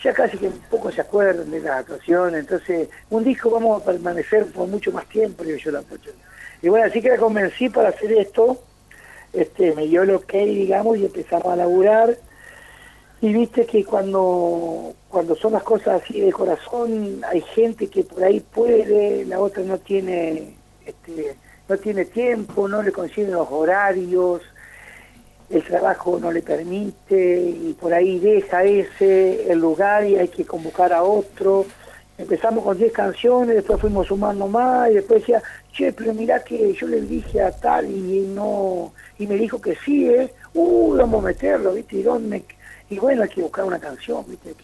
ya 0.02 0.12
casi 0.12 0.37
que 0.37 0.48
un 0.48 0.60
poco 0.70 0.92
se 0.92 1.00
acuerdan 1.00 1.50
de 1.50 1.60
la 1.60 1.78
actuación, 1.78 2.34
entonces 2.34 2.88
un 3.10 3.25
disco 3.25 3.50
vamos 3.50 3.82
a 3.82 3.84
permanecer 3.84 4.46
por 4.52 4.68
mucho 4.68 4.92
más 4.92 5.06
tiempo, 5.08 5.42
digo 5.42 5.58
yo 5.58 5.70
la 5.70 5.82
Pocho. 5.82 6.10
Y 6.62 6.68
bueno, 6.68 6.86
así 6.86 7.00
que 7.00 7.10
la 7.10 7.16
convencí 7.16 7.68
para 7.68 7.90
hacer 7.90 8.12
esto, 8.12 8.58
este, 9.32 9.74
me 9.74 9.86
dio 9.86 10.02
el 10.02 10.10
ok, 10.10 10.32
digamos, 10.32 10.98
y 10.98 11.06
empezamos 11.06 11.46
a 11.46 11.56
laburar. 11.56 12.16
Y 13.20 13.32
viste 13.32 13.66
que 13.66 13.84
cuando, 13.84 14.94
cuando 15.08 15.34
son 15.36 15.52
las 15.52 15.62
cosas 15.62 16.02
así 16.02 16.20
de 16.20 16.32
corazón, 16.32 17.20
hay 17.28 17.40
gente 17.40 17.88
que 17.88 18.04
por 18.04 18.22
ahí 18.22 18.40
puede, 18.40 19.24
la 19.24 19.40
otra 19.40 19.62
no 19.62 19.78
tiene, 19.78 20.56
este, 20.84 21.36
no 21.68 21.76
tiene 21.78 22.04
tiempo, 22.04 22.68
no 22.68 22.82
le 22.82 22.92
consiguen 22.92 23.32
los 23.32 23.48
horarios, 23.50 24.42
el 25.50 25.64
trabajo 25.64 26.18
no 26.20 26.30
le 26.30 26.42
permite, 26.42 27.40
y 27.40 27.76
por 27.80 27.92
ahí 27.92 28.18
deja 28.18 28.64
ese 28.64 29.50
el 29.50 29.58
lugar 29.58 30.06
y 30.06 30.16
hay 30.16 30.28
que 30.28 30.44
convocar 30.44 30.92
a 30.92 31.02
otro 31.02 31.66
empezamos 32.18 32.64
con 32.64 32.76
10 32.76 32.92
canciones, 32.92 33.54
después 33.54 33.80
fuimos 33.80 34.08
sumando 34.08 34.48
más 34.48 34.90
y 34.90 34.94
después 34.94 35.20
decía, 35.20 35.40
che, 35.72 35.92
pero 35.92 36.12
mirá 36.12 36.42
que 36.42 36.75
yo 36.75 36.88
le 36.88 37.00
dije 37.00 37.40
a 37.40 37.52
tal 37.52 37.88
y 37.88 38.26
no 38.34 38.92
y 39.18 39.26
me 39.26 39.37
dijo 39.37 39.60
que 39.60 39.76
sí, 39.84 40.08
¿eh? 40.08 40.32
Uh, 40.54 40.96
vamos 40.96 41.22
a 41.22 41.28
meterlo, 41.28 41.72
¿viste? 41.72 41.96
Y, 41.96 42.02
dónde, 42.02 42.44
y 42.90 42.98
bueno, 42.98 43.22
hay 43.22 43.28
que 43.28 43.40
buscar 43.42 43.64
una 43.64 43.78
canción, 43.78 44.25
¿viste? 44.26 44.54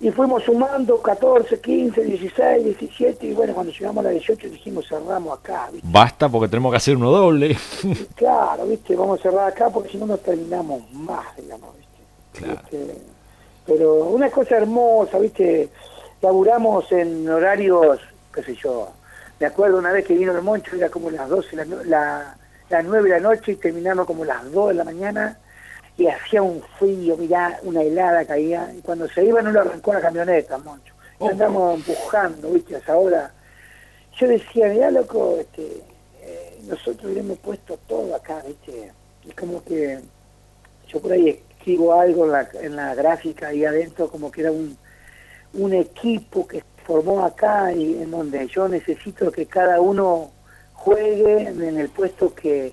Y 0.00 0.12
fuimos 0.12 0.44
sumando 0.44 1.02
14, 1.02 1.60
15, 1.60 2.04
16, 2.04 2.64
17 2.64 3.26
y 3.26 3.32
bueno, 3.32 3.52
cuando 3.52 3.72
llegamos 3.72 4.04
a 4.04 4.08
la 4.08 4.14
18 4.14 4.48
dijimos 4.48 4.86
cerramos 4.88 5.36
acá, 5.36 5.68
¿viste? 5.72 5.88
Basta 5.90 6.28
porque 6.28 6.48
tenemos 6.48 6.70
que 6.70 6.76
hacer 6.76 6.96
uno 6.96 7.10
doble. 7.10 7.56
claro, 8.14 8.64
¿viste? 8.66 8.94
Vamos 8.94 9.18
a 9.18 9.22
cerrar 9.24 9.48
acá 9.48 9.70
porque 9.70 9.90
si 9.90 9.98
no 9.98 10.06
nos 10.06 10.22
terminamos 10.22 10.88
más, 10.92 11.36
digamos, 11.36 11.70
¿viste? 11.76 12.44
Claro. 12.44 12.60
¿Viste? 12.70 12.98
Pero 13.66 14.04
una 14.04 14.30
cosa 14.30 14.56
hermosa, 14.56 15.18
¿viste? 15.18 15.68
Laburamos 16.20 16.90
en 16.92 17.28
horarios, 17.28 18.00
qué 18.34 18.42
sé 18.42 18.54
yo, 18.56 18.92
me 19.40 19.46
acuerdo 19.46 19.78
una 19.78 19.92
vez 19.92 20.04
que 20.04 20.14
vino 20.14 20.32
el 20.32 20.42
Moncho, 20.42 20.76
era 20.76 20.88
como 20.88 21.10
las 21.10 21.28
12, 21.28 21.56
la, 21.56 21.64
la, 21.64 22.36
las 22.68 22.84
9 22.84 23.08
de 23.08 23.20
la 23.20 23.20
noche 23.20 23.52
y 23.52 23.56
terminamos 23.56 24.06
como 24.06 24.24
las 24.24 24.50
2 24.50 24.68
de 24.68 24.74
la 24.74 24.84
mañana 24.84 25.38
y 25.96 26.06
hacía 26.06 26.42
un 26.42 26.62
frío, 26.78 27.16
mirá, 27.16 27.58
una 27.62 27.82
helada 27.82 28.24
caía, 28.24 28.72
y 28.76 28.80
cuando 28.82 29.08
se 29.08 29.24
iba 29.24 29.42
no 29.42 29.50
lo 29.50 29.60
arrancó 29.60 29.92
la 29.92 30.00
camioneta, 30.00 30.56
Moncho. 30.58 30.94
Oh. 31.18 31.28
Andamos 31.28 31.74
empujando, 31.74 32.50
viste, 32.50 32.76
a 32.76 32.78
esa 32.78 32.96
hora. 32.96 33.32
Yo 34.16 34.28
decía, 34.28 34.68
mirá, 34.68 34.92
loco, 34.92 35.36
este, 35.40 35.82
eh, 36.22 36.60
nosotros 36.68 37.04
hubiéramos 37.04 37.38
puesto 37.38 37.78
todo 37.88 38.14
acá, 38.14 38.42
viste, 38.46 38.92
es 39.28 39.34
como 39.34 39.62
que 39.64 39.98
yo 40.86 41.00
por 41.00 41.12
ahí 41.12 41.42
escribo 41.50 41.92
algo 41.92 42.26
en 42.26 42.32
la, 42.32 42.48
en 42.60 42.76
la 42.76 42.94
gráfica 42.94 43.48
ahí 43.48 43.64
adentro, 43.64 44.08
como 44.08 44.30
que 44.30 44.42
era 44.42 44.52
un 44.52 44.78
un 45.54 45.72
equipo 45.74 46.46
que 46.46 46.62
formó 46.84 47.24
acá 47.24 47.72
y 47.72 48.02
en 48.02 48.10
donde 48.10 48.46
yo 48.48 48.68
necesito 48.68 49.30
que 49.30 49.46
cada 49.46 49.80
uno 49.80 50.30
juegue 50.72 51.48
en 51.48 51.78
el 51.78 51.88
puesto 51.88 52.34
que, 52.34 52.72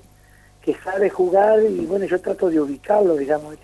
que 0.62 0.76
sabe 0.84 1.10
jugar 1.10 1.62
y 1.64 1.86
bueno, 1.86 2.06
yo 2.06 2.20
trato 2.22 2.50
de 2.50 2.60
ubicarlo, 2.60 3.16
digamos. 3.16 3.56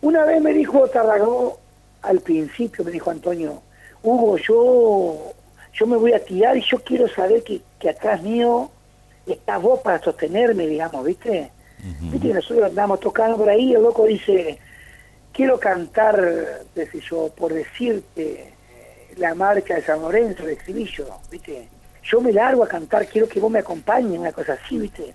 Una 0.00 0.24
vez 0.24 0.40
me 0.42 0.52
dijo 0.52 0.88
Tarragó, 0.88 1.58
al 2.02 2.20
principio 2.20 2.84
me 2.84 2.90
dijo 2.90 3.10
Antonio, 3.10 3.62
Hugo, 4.02 4.36
yo, 4.38 5.32
yo 5.72 5.86
me 5.86 5.96
voy 5.96 6.12
a 6.12 6.24
tirar 6.24 6.56
y 6.56 6.62
yo 6.62 6.78
quiero 6.82 7.08
saber 7.08 7.42
que, 7.44 7.60
que 7.78 7.90
atrás 7.90 8.22
mío 8.22 8.70
está 9.26 9.58
vos 9.58 9.80
para 9.80 10.02
sostenerme, 10.02 10.66
digamos, 10.66 11.04
¿viste? 11.04 11.50
¿Viste 12.00 12.28
que 12.28 12.34
nosotros 12.34 12.66
andamos 12.66 13.00
tocando 13.00 13.36
por 13.36 13.48
ahí, 13.48 13.74
el 13.74 13.82
loco 13.82 14.06
dice, 14.06 14.58
quiero 15.32 15.58
cantar, 15.58 16.62
qué 16.74 17.00
yo, 17.00 17.30
por 17.36 17.52
decirte, 17.52 18.52
la 19.16 19.34
marcha 19.34 19.74
de 19.74 19.82
San 19.82 20.00
Lorenzo 20.00 20.44
de 20.44 20.54
Estribillo, 20.54 21.06
¿viste? 21.30 21.68
Yo 22.04 22.20
me 22.20 22.32
largo 22.32 22.64
a 22.64 22.68
cantar, 22.68 23.06
quiero 23.06 23.28
que 23.28 23.40
vos 23.40 23.50
me 23.50 23.60
acompañes, 23.60 24.18
una 24.18 24.32
cosa 24.32 24.54
así, 24.54 24.78
¿viste? 24.78 25.14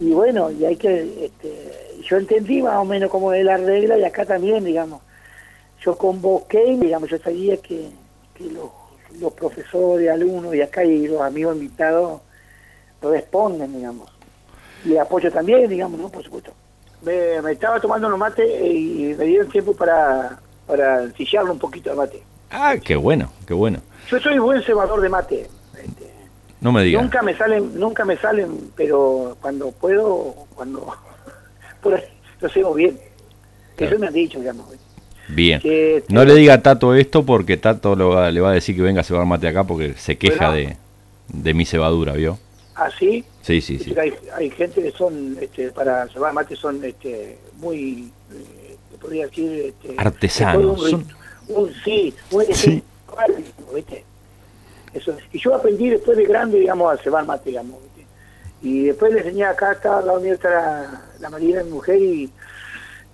Y 0.00 0.10
bueno, 0.10 0.50
y 0.50 0.64
hay 0.64 0.76
que, 0.76 1.26
este, 1.26 2.02
yo 2.02 2.16
entendí 2.16 2.62
más 2.62 2.76
o 2.76 2.84
menos 2.84 3.10
cómo 3.10 3.32
es 3.32 3.44
la 3.44 3.56
regla 3.56 3.96
y 3.98 4.04
acá 4.04 4.24
también, 4.24 4.64
digamos. 4.64 5.00
Yo 5.80 5.96
convoqué, 5.96 6.76
digamos, 6.76 7.08
yo 7.08 7.18
sabía 7.18 7.56
que, 7.56 7.88
que 8.34 8.44
los, 8.44 9.32
profesores, 9.34 10.10
alumnos 10.10 10.54
y 10.54 10.62
acá 10.62 10.84
y 10.84 11.06
los 11.06 11.20
amigos 11.20 11.56
invitados 11.56 12.20
responden, 13.00 13.72
digamos. 13.72 14.10
Y 14.84 14.96
apoyo 14.96 15.30
también, 15.30 15.68
digamos, 15.68 16.00
¿no? 16.00 16.08
Por 16.08 16.24
supuesto 16.24 16.52
me, 17.04 17.42
me, 17.42 17.52
estaba 17.52 17.80
tomando 17.80 18.06
unos 18.08 18.18
mate 18.18 18.44
y 18.66 19.14
me 19.14 19.24
dieron 19.24 19.48
tiempo 19.48 19.74
para, 19.74 20.38
para 20.66 21.02
ensillarlo 21.04 21.52
un 21.52 21.58
poquito 21.58 21.90
de 21.90 21.96
mate. 21.96 22.22
Ah, 22.50 22.76
qué 22.82 22.96
bueno, 22.96 23.30
qué 23.46 23.54
bueno. 23.54 23.80
Yo 24.10 24.18
soy 24.20 24.38
buen 24.38 24.62
cebador 24.62 25.00
de 25.00 25.08
mate. 25.08 25.48
Este, 25.74 26.10
no 26.60 26.72
me 26.72 26.82
digas. 26.82 27.02
Nunca 27.02 27.22
me 27.22 27.36
salen, 27.36 27.78
nunca 27.78 28.04
me 28.04 28.16
salen, 28.16 28.70
pero 28.76 29.36
cuando 29.40 29.72
puedo, 29.72 30.34
cuando 30.54 30.86
por 31.82 31.94
ahí, 31.94 32.04
lo 32.40 32.48
hacemos 32.48 32.74
bien. 32.76 32.98
Claro. 33.76 33.92
Eso 33.92 34.00
me 34.00 34.06
han 34.08 34.14
dicho, 34.14 34.38
digamos. 34.38 34.66
Bien. 35.28 35.60
Que, 35.60 36.04
no 36.08 36.24
le 36.24 36.34
diga 36.34 36.54
a 36.54 36.62
Tato 36.62 36.94
esto 36.94 37.24
porque 37.24 37.56
Tato 37.56 37.96
lo 37.96 38.10
va, 38.10 38.30
le 38.30 38.40
va 38.40 38.50
a 38.50 38.54
decir 38.54 38.76
que 38.76 38.82
venga 38.82 39.00
a 39.00 39.04
cebar 39.04 39.24
mate 39.24 39.48
acá 39.48 39.64
porque 39.64 39.94
se 39.94 40.18
queja 40.18 40.50
bueno, 40.50 40.68
de, 40.68 40.76
de 41.28 41.54
mi 41.54 41.64
cebadura, 41.64 42.12
¿vio? 42.12 42.38
¿Ah, 42.74 42.90
sí? 42.98 43.24
Sí, 43.42 43.60
sí. 43.60 43.94
Hay, 43.98 44.14
hay 44.34 44.50
gente 44.50 44.82
que 44.82 44.92
son, 44.92 45.36
este, 45.40 45.70
para 45.72 46.08
cebar 46.08 46.32
mate, 46.32 46.56
son 46.56 46.82
este, 46.84 47.38
muy, 47.56 48.10
eh, 48.32 48.76
podría 49.00 49.26
decir... 49.26 49.74
Este, 49.82 49.94
Artesanos. 49.98 50.80
Un, 50.82 50.90
son... 50.90 51.06
un, 51.48 51.74
sí, 51.84 52.14
un, 52.30 52.44
sí. 52.54 52.82
¿viste? 53.74 54.04
Eso, 54.94 55.16
y 55.32 55.38
yo 55.38 55.54
aprendí 55.54 55.90
después 55.90 56.16
de 56.16 56.24
grande, 56.24 56.58
digamos, 56.58 56.92
a 56.92 57.02
cebar 57.02 57.26
mate, 57.26 57.50
digamos. 57.50 57.80
¿viste? 57.82 58.06
Y 58.62 58.84
después 58.84 59.12
le 59.12 59.20
enseñé 59.20 59.44
acá, 59.44 59.72
estaba 59.72 60.00
la 60.02 60.12
unidad 60.12 60.38
la, 60.44 61.02
la 61.20 61.30
María 61.30 61.58
de 61.58 61.64
mi 61.64 61.70
mujer 61.70 62.00
y, 62.00 62.30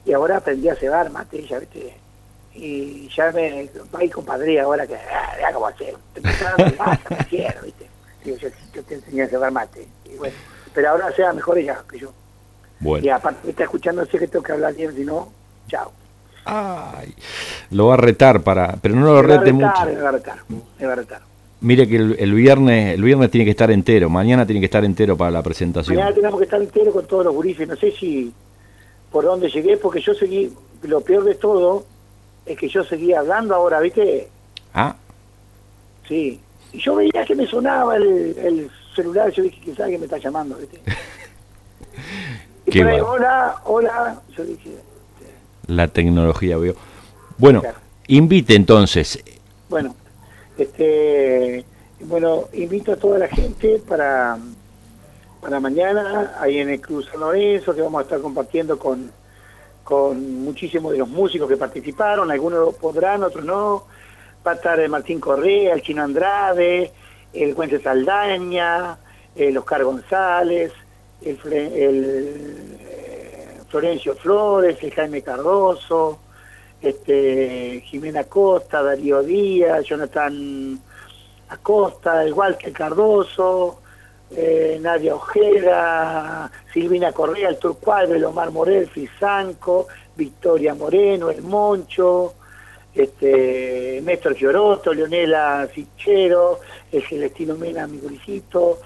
y 0.05 0.13
ahora 0.13 0.37
aprendí 0.37 0.69
a 0.69 0.77
cebar 0.77 1.11
mate, 1.11 1.45
ya, 1.47 1.59
¿viste? 1.59 1.95
Y 2.55 3.09
ya 3.15 3.31
me 3.33 3.71
va 3.95 4.05
y 4.05 4.09
compadre 4.09 4.59
ahora 4.61 4.87
que, 4.87 4.95
ah, 4.97 5.35
vea 5.37 5.53
cómo 5.53 5.67
hacer, 5.67 5.95
te 6.13 6.21
me 6.21 6.31
quiero, 7.29 7.63
¿viste? 7.63 7.78
Yo, 8.29 8.37
yo, 8.37 8.49
yo, 8.75 8.83
te 8.83 8.95
enseñé 8.95 9.23
a 9.23 9.29
cebar 9.29 9.53
mate. 9.53 9.87
Y 10.05 10.17
bueno, 10.17 10.35
pero 10.75 10.91
ahora 10.91 11.13
sea 11.13 11.33
mejor 11.33 11.59
ella 11.59 11.83
que 11.91 11.99
yo. 11.99 12.13
Bueno. 12.81 13.05
Y 13.05 13.09
aparte 13.09 13.51
está 13.51 13.65
escuchando, 13.65 14.05
sé 14.07 14.19
que 14.19 14.29
tengo 14.29 14.43
que 14.43 14.53
hablar 14.53 14.75
bien, 14.75 14.95
si 14.95 15.05
no, 15.05 15.29
chao. 15.69 15.93
Ay, 16.45 17.15
lo 17.71 17.89
va 17.89 17.95
a 17.95 17.97
retar 17.99 18.43
para, 18.43 18.77
pero 18.81 18.95
no 18.95 19.07
lo 19.07 19.23
me 19.23 19.23
rete 19.23 19.53
va 19.53 19.71
a 19.71 19.83
retar, 19.83 19.87
mucho. 19.87 19.95
Me 19.95 20.03
va 20.03 20.09
a 20.09 20.13
retar, 20.13 20.39
me 20.79 20.87
va 20.87 20.93
a 20.93 20.97
retar. 20.97 21.23
Mire 21.61 21.89
que 21.89 21.97
el, 21.97 22.17
el, 22.19 22.33
viernes, 22.35 22.95
el 22.95 23.03
viernes 23.03 23.31
tiene 23.31 23.45
que 23.45 23.51
estar 23.51 23.71
entero, 23.71 24.09
mañana 24.09 24.47
tiene 24.47 24.61
que 24.61 24.67
estar 24.67 24.85
entero 24.85 25.17
para 25.17 25.31
la 25.31 25.43
presentación. 25.43 25.97
Mañana 25.97 26.15
tenemos 26.15 26.39
que 26.39 26.45
estar 26.45 26.63
entero 26.63 26.93
con 26.93 27.07
todos 27.07 27.25
los 27.25 27.35
gurises, 27.35 27.67
no 27.67 27.77
sé 27.77 27.91
si 27.91 28.33
por 29.11 29.25
dónde 29.25 29.49
llegué, 29.49 29.77
porque 29.77 30.01
yo 30.01 30.15
seguí, 30.15 30.53
lo 30.83 31.01
peor 31.01 31.25
de 31.25 31.35
todo 31.35 31.85
es 32.47 32.57
que 32.57 32.69
yo 32.69 32.85
seguía 32.85 33.21
hablando 33.21 33.55
ahora, 33.55 33.81
¿viste? 33.81 34.29
Ah. 34.73 34.97
Sí, 36.07 36.41
y 36.73 36.79
yo 36.81 36.95
veía 36.97 37.25
que 37.27 37.35
me 37.35 37.47
sonaba 37.47 37.97
el, 37.97 38.05
el 38.39 38.71
celular, 38.95 39.31
yo 39.33 39.43
dije, 39.45 39.61
quizás 39.61 39.89
que 39.89 39.99
me 39.99 40.05
está 40.05 40.19
llamando, 40.19 40.57
¿viste? 40.57 40.81
y 42.67 42.71
Qué 42.71 42.83
por 42.83 42.89
ahí, 42.93 43.01
va. 43.01 43.11
hola, 43.11 43.57
hola, 43.65 44.23
yo 44.37 44.45
dije, 44.45 44.71
La 45.67 45.89
tecnología, 45.89 46.57
veo. 46.59 46.75
Bueno, 47.39 47.61
Claro. 47.61 47.79
invite 48.09 48.55
entonces. 48.55 49.23
bueno, 49.69 49.95
este, 50.57 51.65
bueno, 52.01 52.45
invito 52.53 52.93
a 52.93 52.97
toda 52.97 53.19
la 53.19 53.29
gente 53.29 53.81
para, 53.89 54.39
para 55.41 55.61
mañana, 55.61 56.35
ahí 56.41 56.59
en 56.59 56.69
el 56.71 56.81
Cruz 56.81 57.07
San 57.11 57.21
Lorenzo, 57.21 57.75
que 57.75 57.83
vamos 57.83 58.01
a 58.01 58.03
estar 58.03 58.21
compartiendo 58.21 58.79
con, 58.79 59.11
con 59.85 60.43
muchísimos 60.45 60.93
de 60.93 60.99
los 60.99 61.09
músicos 61.09 61.49
que 61.49 61.57
participaron, 61.57 62.31
algunos 62.31 62.75
podrán, 62.75 63.23
otros 63.23 63.45
no. 63.45 63.85
Va 64.49 64.53
a 64.53 64.55
estar 64.55 64.89
Martín 64.89 65.21
Correa, 65.21 65.75
el 65.75 65.83
Chino 65.83 66.03
Andrade, 66.03 66.91
el 67.35 67.55
Cuente 67.55 67.83
Saldaña, 67.83 68.97
el 69.37 69.59
Oscar 69.59 69.85
González, 69.85 70.73
el, 71.21 71.39
el 71.53 72.79
eh, 72.81 73.59
Florencio 73.69 74.15
Flores, 74.15 74.79
el 74.81 74.91
Jaime 74.95 75.21
Cardoso, 75.21 76.21
este, 76.81 77.83
Jimena 77.85 78.25
Costa, 78.25 78.83
Darío 78.83 79.23
Díaz, 79.23 79.85
Jonathan 79.85 80.81
Acosta, 81.51 82.27
igual 82.27 82.57
que 82.57 82.73
Cardoso, 82.73 83.83
eh, 84.31 84.79
Nadia 84.81 85.15
Ojeda, 85.15 86.51
Silvina 86.73 87.13
Correa, 87.13 87.51
el 87.51 87.59
Turcual, 87.59 88.25
Omar 88.25 88.51
Morel, 88.51 88.89
Frisanco, 88.89 89.89
Victoria 90.17 90.75
Moreno, 90.75 91.29
El 91.29 91.43
Moncho, 91.43 92.33
este, 92.95 94.01
Néstor 94.03 94.35
Fioroto, 94.35 94.93
Leonela 94.93 95.69
Fichero, 95.73 96.61
el 96.91 97.03
Celestino 97.03 97.55
Mena, 97.57 97.87
mi 97.87 97.99
gurisito, 97.99 98.81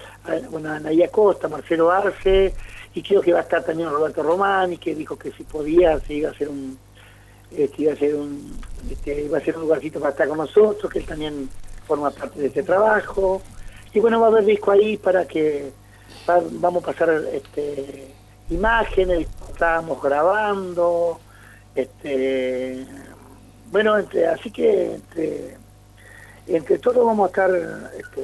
bueno, 0.49 0.79
Naya 0.79 1.09
Costa, 1.09 1.47
Marcelo 1.47 1.91
Arce, 1.91 2.53
y 2.93 3.01
creo 3.01 3.21
que 3.21 3.33
va 3.33 3.39
a 3.39 3.43
estar 3.43 3.63
también 3.63 3.89
Roberto 3.89 4.21
Romani, 4.21 4.77
que 4.77 4.93
dijo 4.93 5.17
que 5.17 5.31
si 5.31 5.43
podía 5.43 5.99
se 5.99 6.13
iba 6.15 6.29
a 6.29 6.31
hacer 6.31 6.49
un 6.49 6.77
este, 7.55 7.83
iba 7.83 7.93
a 7.93 7.95
ser 7.95 8.15
un 8.15 8.59
este, 8.89 9.23
iba 9.23 9.37
a 9.37 9.41
ser 9.41 9.55
un 9.55 9.63
lugarcito 9.63 9.99
para 9.99 10.11
estar 10.11 10.27
con 10.27 10.37
nosotros, 10.37 10.91
que 10.91 10.99
él 10.99 11.05
también 11.05 11.49
forma 11.87 12.11
parte 12.11 12.39
de 12.39 12.47
este 12.47 12.63
trabajo. 12.63 13.41
Y 13.93 13.99
bueno, 13.99 14.19
va 14.19 14.27
a 14.27 14.29
haber 14.29 14.45
disco 14.45 14.71
ahí 14.71 14.97
para 14.97 15.25
que 15.25 15.71
vamos 16.59 16.83
a 16.83 16.87
pasar 16.87 17.09
este, 17.31 18.13
imágenes, 18.49 19.27
estábamos 19.51 20.01
grabando, 20.01 21.19
este 21.75 22.85
bueno, 23.73 23.97
entre, 23.97 24.27
así 24.27 24.51
que 24.51 24.93
entre, 24.93 25.57
entre 26.45 26.77
todos 26.77 27.03
vamos 27.03 27.25
a 27.25 27.29
estar 27.29 27.49
este, 27.97 28.21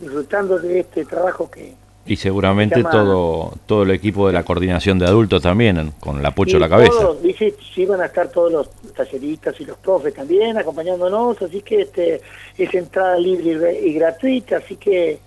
disfrutando 0.00 0.58
de 0.58 0.80
este 0.80 1.04
trabajo 1.04 1.50
que... 1.50 1.74
Y 2.06 2.16
seguramente 2.16 2.82
todo 2.82 3.52
todo 3.66 3.82
el 3.82 3.90
equipo 3.90 4.26
de 4.26 4.32
la 4.32 4.42
coordinación 4.42 4.98
de 4.98 5.04
adultos 5.04 5.42
también, 5.42 5.92
con 6.00 6.18
el 6.18 6.24
apoyo 6.24 6.56
a 6.56 6.60
la 6.60 6.68
cabeza. 6.70 6.92
Todos, 6.92 7.22
dice, 7.22 7.54
sí 7.74 7.84
van 7.84 8.00
a 8.00 8.06
estar 8.06 8.28
todos 8.30 8.50
los 8.50 8.70
talleristas 8.94 9.60
y 9.60 9.66
los 9.66 9.76
profes 9.76 10.14
también 10.14 10.56
acompañándonos, 10.56 11.40
así 11.42 11.60
que 11.60 11.82
este 11.82 12.22
es 12.56 12.74
entrada 12.74 13.18
libre 13.18 13.78
y 13.80 13.92
gratuita, 13.92 14.56
así 14.56 14.76
que 14.76 15.20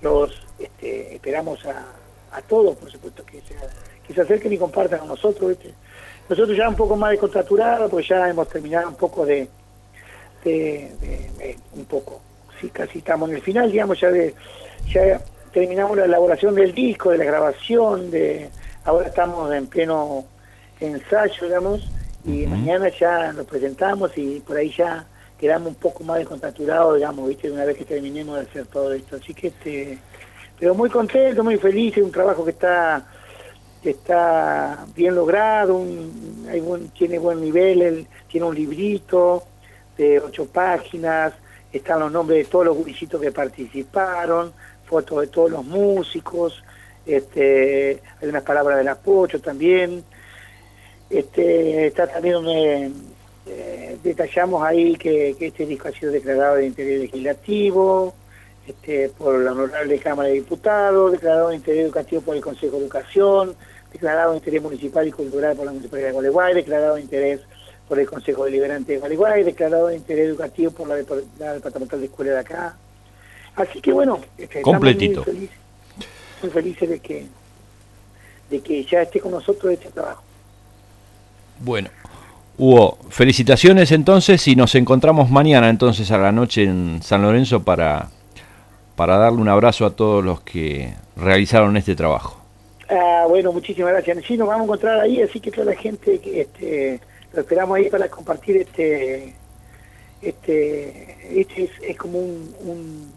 los 0.00 0.30
este, 0.60 1.16
esperamos 1.16 1.66
a, 1.66 1.84
a 2.36 2.42
todos, 2.42 2.76
por 2.76 2.90
supuesto, 2.90 3.24
que 3.26 3.40
se, 3.40 3.56
que 4.06 4.14
se 4.14 4.20
acerquen 4.20 4.52
y 4.52 4.56
compartan 4.56 5.00
con 5.00 5.08
nosotros. 5.08 5.50
Este, 5.50 5.74
nosotros 6.30 6.56
ya 6.56 6.68
un 6.68 6.76
poco 6.76 6.96
más 6.96 7.10
descontracturado, 7.10 7.88
porque 7.88 8.06
ya 8.06 8.28
hemos 8.28 8.48
terminado 8.48 8.88
un 8.88 8.94
poco 8.94 9.26
de, 9.26 9.48
de, 10.44 11.56
un 11.74 11.84
poco, 11.86 12.20
sí, 12.60 12.68
casi 12.68 12.98
estamos 12.98 13.28
en 13.28 13.36
el 13.36 13.42
final, 13.42 13.70
digamos, 13.70 14.00
ya 14.00 14.12
de, 14.12 14.32
ya 14.94 15.20
terminamos 15.52 15.96
la 15.96 16.04
elaboración 16.04 16.54
del 16.54 16.72
disco, 16.72 17.10
de 17.10 17.18
la 17.18 17.24
grabación, 17.24 18.12
de 18.12 18.48
ahora 18.84 19.08
estamos 19.08 19.52
en 19.52 19.66
pleno 19.66 20.24
ensayo, 20.78 21.46
digamos, 21.46 21.90
y 22.24 22.46
mañana 22.46 22.88
ya 22.90 23.32
nos 23.32 23.46
presentamos 23.46 24.16
y 24.16 24.38
por 24.38 24.56
ahí 24.56 24.72
ya 24.72 25.04
quedamos 25.36 25.70
un 25.70 25.74
poco 25.74 26.04
más 26.04 26.18
descontracturados, 26.18 26.94
digamos, 26.94 27.28
viste, 27.28 27.50
una 27.50 27.64
vez 27.64 27.76
que 27.76 27.84
terminemos 27.84 28.36
de 28.36 28.42
hacer 28.42 28.66
todo 28.66 28.92
esto. 28.92 29.16
Así 29.16 29.34
que 29.34 29.48
este, 29.48 29.98
pero 30.60 30.76
muy 30.76 30.90
contento, 30.90 31.42
muy 31.42 31.56
feliz, 31.56 31.96
es 31.96 32.04
un 32.04 32.12
trabajo 32.12 32.44
que 32.44 32.52
está 32.52 33.04
está 33.82 34.84
bien 34.94 35.14
logrado, 35.14 35.82
tiene 36.96 37.18
buen 37.18 37.40
nivel, 37.40 38.06
tiene 38.28 38.46
un 38.46 38.54
librito 38.54 39.44
de 39.96 40.20
ocho 40.20 40.46
páginas, 40.46 41.32
están 41.72 42.00
los 42.00 42.12
nombres 42.12 42.44
de 42.46 42.50
todos 42.50 42.66
los 42.66 42.76
gurisitos 42.76 43.20
que 43.20 43.32
participaron, 43.32 44.52
fotos 44.84 45.20
de 45.22 45.26
todos 45.28 45.50
los 45.50 45.64
músicos, 45.64 46.62
este, 47.06 48.00
hay 48.20 48.28
unas 48.28 48.42
palabras 48.42 48.78
del 48.78 48.88
apoyo 48.88 49.40
también, 49.40 50.04
este, 51.08 51.86
está 51.86 52.06
también 52.06 52.34
donde 52.34 52.90
eh, 53.46 53.98
detallamos 54.02 54.62
ahí 54.62 54.94
que, 54.96 55.36
este 55.40 55.66
disco 55.66 55.88
ha 55.88 55.92
sido 55.92 56.12
declarado 56.12 56.56
de 56.56 56.66
interés 56.66 57.00
legislativo, 57.00 58.14
este, 58.70 59.08
por 59.10 59.38
la 59.40 59.52
Honorable 59.52 59.98
Cámara 59.98 60.28
de 60.28 60.36
Diputados, 60.36 61.12
declarado 61.12 61.48
de 61.48 61.56
interés 61.56 61.84
educativo 61.84 62.22
por 62.22 62.36
el 62.36 62.42
Consejo 62.42 62.76
de 62.76 62.82
Educación, 62.82 63.54
declarado 63.92 64.32
de 64.32 64.38
interés 64.38 64.62
municipal 64.62 65.06
y 65.06 65.12
cultural 65.12 65.56
por 65.56 65.66
la 65.66 65.72
Municipalidad 65.72 66.08
de 66.08 66.12
Gualeguay, 66.14 66.54
declarado 66.54 66.94
de 66.94 67.00
interés 67.00 67.40
por 67.88 67.98
el 67.98 68.08
Consejo 68.08 68.44
Deliberante 68.44 68.92
de 68.92 68.98
Gualeguay, 68.98 69.42
declarado 69.42 69.88
de 69.88 69.96
interés 69.96 70.28
educativo 70.28 70.70
por 70.70 70.88
la, 70.88 70.96
Departamental 70.96 72.00
de 72.00 72.06
Escuela 72.06 72.32
de 72.32 72.38
acá. 72.38 72.76
Así 73.56 73.80
que 73.80 73.92
bueno, 73.92 74.20
este, 74.38 74.62
completito. 74.62 75.24
Muy 76.42 76.50
felices, 76.50 76.88
de 76.88 77.00
que 77.00 77.26
de 78.48 78.60
que 78.60 78.84
ya 78.84 79.02
esté 79.02 79.20
con 79.20 79.32
nosotros 79.32 79.72
este 79.72 79.90
trabajo. 79.90 80.22
Bueno, 81.60 81.90
Hugo, 82.58 82.98
felicitaciones 83.08 83.92
entonces 83.92 84.46
y 84.48 84.56
nos 84.56 84.74
encontramos 84.74 85.30
mañana 85.30 85.68
entonces 85.68 86.10
a 86.10 86.18
la 86.18 86.32
noche 86.32 86.64
en 86.64 87.00
San 87.02 87.22
Lorenzo 87.22 87.62
para, 87.62 88.10
para 89.00 89.16
darle 89.16 89.40
un 89.40 89.48
abrazo 89.48 89.86
a 89.86 89.96
todos 89.96 90.22
los 90.22 90.42
que 90.42 90.92
realizaron 91.16 91.74
este 91.78 91.96
trabajo. 91.96 92.38
Ah, 92.90 93.24
bueno, 93.26 93.50
muchísimas 93.50 93.92
gracias. 93.92 94.18
Sí, 94.26 94.36
nos 94.36 94.46
vamos 94.46 94.60
a 94.60 94.64
encontrar 94.64 95.00
ahí, 95.00 95.22
así 95.22 95.40
que 95.40 95.50
toda 95.50 95.72
la 95.72 95.74
gente 95.74 96.20
este, 96.22 97.00
lo 97.32 97.40
esperamos 97.40 97.78
ahí 97.78 97.88
para 97.88 98.10
compartir 98.10 98.58
este, 98.58 99.32
este, 100.20 101.40
este 101.40 101.70
es, 101.80 101.96
como 101.96 102.18
un, 102.18 103.10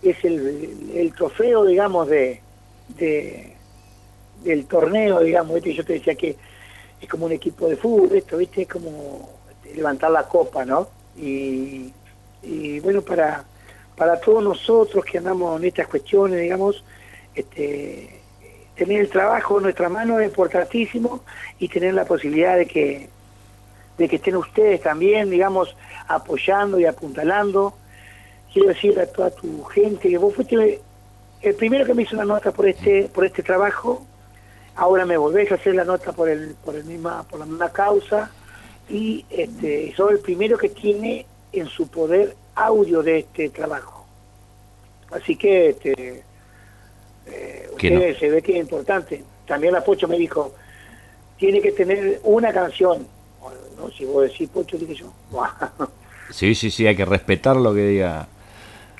es 0.00 0.24
el, 0.24 0.92
el, 0.94 1.12
trofeo, 1.12 1.64
digamos, 1.64 2.06
de, 2.06 2.40
de 2.86 3.52
del 4.44 4.66
torneo, 4.66 5.18
digamos, 5.18 5.54
¿viste? 5.54 5.74
yo 5.74 5.84
te 5.84 5.94
decía 5.94 6.14
que 6.14 6.36
es 7.00 7.08
como 7.08 7.26
un 7.26 7.32
equipo 7.32 7.68
de 7.68 7.76
fútbol, 7.76 8.16
esto, 8.16 8.36
¿viste? 8.36 8.62
Es 8.62 8.68
como 8.68 9.28
levantar 9.74 10.12
la 10.12 10.22
copa, 10.28 10.64
¿no? 10.64 10.86
Y, 11.16 11.92
y 12.44 12.78
bueno, 12.78 13.02
para, 13.02 13.44
para 14.00 14.18
todos 14.18 14.42
nosotros 14.42 15.04
que 15.04 15.18
andamos 15.18 15.60
en 15.60 15.68
estas 15.68 15.86
cuestiones, 15.86 16.40
digamos, 16.40 16.82
este, 17.34 18.22
tener 18.74 19.02
el 19.02 19.10
trabajo 19.10 19.58
en 19.58 19.64
nuestra 19.64 19.90
mano 19.90 20.18
es 20.18 20.26
importantísimo 20.26 21.22
y 21.58 21.68
tener 21.68 21.92
la 21.92 22.06
posibilidad 22.06 22.56
de 22.56 22.64
que, 22.64 23.10
de 23.98 24.08
que 24.08 24.16
estén 24.16 24.36
ustedes 24.36 24.80
también, 24.80 25.28
digamos, 25.28 25.76
apoyando 26.08 26.80
y 26.80 26.86
apuntalando. 26.86 27.74
Quiero 28.50 28.68
decir 28.68 28.98
a 28.98 29.06
toda 29.06 29.32
tu 29.32 29.64
gente 29.64 30.08
que 30.08 30.16
vos 30.16 30.34
fuiste 30.34 30.80
el 31.42 31.54
primero 31.56 31.84
que 31.84 31.92
me 31.92 32.04
hizo 32.04 32.16
una 32.16 32.24
nota 32.24 32.52
por 32.52 32.66
este, 32.66 33.10
por 33.12 33.26
este 33.26 33.42
trabajo, 33.42 34.06
ahora 34.76 35.04
me 35.04 35.18
volvés 35.18 35.52
a 35.52 35.56
hacer 35.56 35.74
la 35.74 35.84
nota 35.84 36.14
por 36.14 36.30
el, 36.30 36.54
por 36.64 36.74
el 36.74 36.84
misma, 36.84 37.22
por 37.24 37.38
la 37.38 37.44
misma 37.44 37.70
causa, 37.70 38.30
y 38.88 39.26
este, 39.28 39.92
soy 39.94 40.14
el 40.14 40.20
primero 40.20 40.56
que 40.56 40.70
tiene 40.70 41.26
en 41.52 41.66
su 41.66 41.86
poder 41.88 42.34
audio 42.66 43.02
de 43.02 43.20
este 43.20 43.50
trabajo. 43.50 44.06
Así 45.10 45.36
que 45.36 45.70
este, 45.70 46.22
eh, 47.26 48.16
se 48.18 48.30
ve 48.30 48.42
que 48.42 48.52
es 48.52 48.58
importante. 48.58 49.24
También 49.46 49.72
la 49.72 49.84
Pocho 49.84 50.06
me 50.06 50.16
dijo, 50.16 50.54
tiene 51.36 51.60
que 51.60 51.72
tener 51.72 52.20
una 52.24 52.52
canción. 52.52 53.06
no, 53.76 53.90
si 53.90 54.04
vos 54.04 54.24
decís 54.24 54.48
Pocho, 54.48 54.76
dije 54.78 54.94
yo. 54.94 55.12
sí, 56.30 56.54
sí, 56.54 56.70
sí, 56.70 56.86
hay 56.86 56.96
que 56.96 57.04
respetar 57.04 57.56
lo 57.56 57.74
que 57.74 57.86
diga 57.86 58.28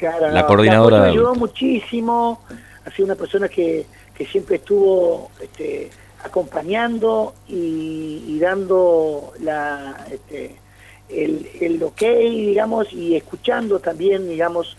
la 0.01 0.47
coordinadora. 0.47 0.99
La 0.99 1.03
me 1.05 1.11
ayudó 1.11 1.35
muchísimo, 1.35 2.43
ha 2.85 2.91
sido 2.91 3.07
una 3.07 3.15
persona 3.15 3.49
que, 3.49 3.87
que 4.15 4.27
siempre 4.27 4.57
estuvo 4.57 5.31
este, 5.41 5.91
acompañando 6.25 7.35
y, 7.49 8.39
dando 8.41 9.33
la, 9.41 10.07
este, 10.11 10.57
el, 11.13 11.49
el 11.61 11.83
ok, 11.83 12.01
digamos, 12.01 12.93
y 12.93 13.17
escuchando 13.17 13.79
también, 13.81 14.29
digamos, 14.29 14.77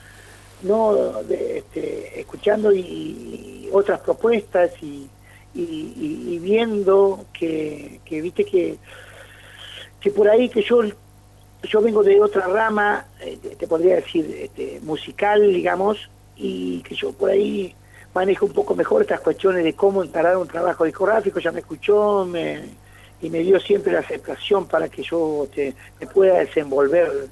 no 0.63 1.22
este, 1.30 2.20
escuchando 2.20 2.74
y, 2.74 3.70
otras 3.72 4.02
propuestas 4.02 4.72
y, 4.82 5.08
y, 5.54 6.39
viendo 6.39 7.26
que, 7.32 8.02
que, 8.04 8.22
viste 8.22 8.44
que 8.44 8.78
que 10.02 10.12
por 10.12 10.28
ahí 10.28 10.50
que 10.50 10.62
yo 10.62 10.82
yo 11.63 11.82
vengo 11.82 12.04
de 12.04 12.20
otra 12.20 12.48
rama 12.48 13.06
eh, 13.22 13.38
te 13.58 13.67
podría 13.67 13.96
decir 13.96 14.26
este, 14.41 14.82
musical 14.82 15.54
digamos 15.54 16.10
y 16.36 16.82
que 16.82 16.96
yo 16.96 17.13
por 17.13 17.30
ahí 17.30 17.74
manejo 18.13 18.46
un 18.46 18.54
poco 18.54 18.76
mejor 18.76 19.04
estas 19.04 19.22
cuestiones 19.22 19.63
de 19.63 19.74
cómo 19.74 20.04
encarar 20.04 20.36
un 20.36 20.48
trabajo 20.48 20.84
discográfico 20.84 21.39
ya 21.39 21.52
me 21.52 21.62
escuchó 21.62 22.26
me, 22.26 22.63
y 23.21 23.29
me 23.29 23.39
dio 23.39 23.60
siempre 23.60 23.93
la 23.93 23.99
aceptación 23.99 24.67
para 24.67 24.89
que 24.89 25.03
yo 25.03 25.45
este, 25.45 25.75
me 25.99 26.07
pueda 26.07 26.39
desenvolver 26.39 27.29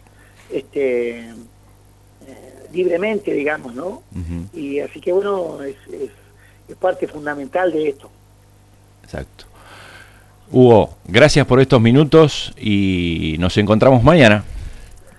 este 0.51 1.33
libremente, 2.71 3.33
digamos, 3.33 3.73
¿no? 3.73 4.03
Y 4.53 4.79
así 4.79 4.99
que 4.99 5.11
bueno, 5.11 5.61
es, 5.63 5.75
es, 5.91 6.11
parte 6.77 7.07
fundamental 7.07 7.71
de 7.71 7.89
esto. 7.89 8.09
Exacto. 9.03 9.45
Hugo, 10.51 10.95
gracias 11.05 11.45
por 11.47 11.59
estos 11.59 11.81
minutos 11.81 12.53
y 12.57 13.35
nos 13.39 13.57
encontramos 13.57 14.03
mañana. 14.03 14.43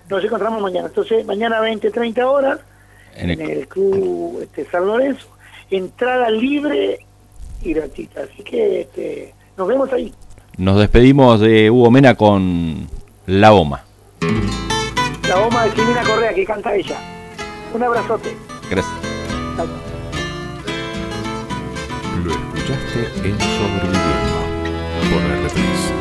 Nos 0.09 0.25
encontramos 0.25 0.63
mañana. 0.63 0.87
Entonces, 0.89 1.25
mañana 1.27 1.61
20, 1.61 1.91
30 1.91 2.29
horas 2.29 2.61
en 3.17 3.31
el, 3.31 3.67
club 3.69 4.41
este, 4.43 4.65
San 4.71 4.87
Lorenzo. 4.87 5.27
Entrada 5.71 6.31
libre 6.31 7.01
y 7.63 7.75
gratuita. 7.75 8.23
Así 8.23 8.43
que 8.43 8.83
este, 8.83 9.35
nos 9.57 9.69
vemos 9.69 9.93
ahí. 9.93 10.13
Nos 10.61 10.79
despedimos 10.79 11.41
de 11.41 11.71
Hugo 11.71 11.91
Mena 11.91 12.15
con 12.17 12.87
La 13.25 13.55
Oma. 13.55 13.83
La 15.27 15.39
Oma 15.39 15.65
de 15.65 15.71
Silvina 15.71 16.03
Correa, 16.03 16.35
que 16.35 16.45
canta 16.45 16.75
ella. 16.75 16.99
Un 17.73 17.83
abrazote. 17.83 18.37
Gracias. 18.71 18.95
Lo 22.23 22.31
escuchaste 22.31 23.09
en 23.27 23.41
Sobreviviendo 23.41 24.37
por 25.09 25.23
R3. 25.23 26.00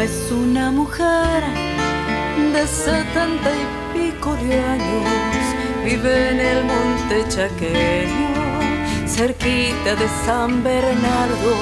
Es 0.00 0.30
una 0.30 0.70
mujer 0.70 1.42
de 2.52 2.66
setenta 2.66 3.50
y 3.62 3.66
pico 3.98 4.34
de 4.36 4.58
años, 4.58 5.10
vive 5.84 6.30
en 6.30 6.40
el 6.40 6.64
monte 6.64 7.24
chaqueño, 7.28 9.06
cerquita 9.06 9.94
de 9.96 10.08
San 10.24 10.62
Bernardo. 10.62 11.54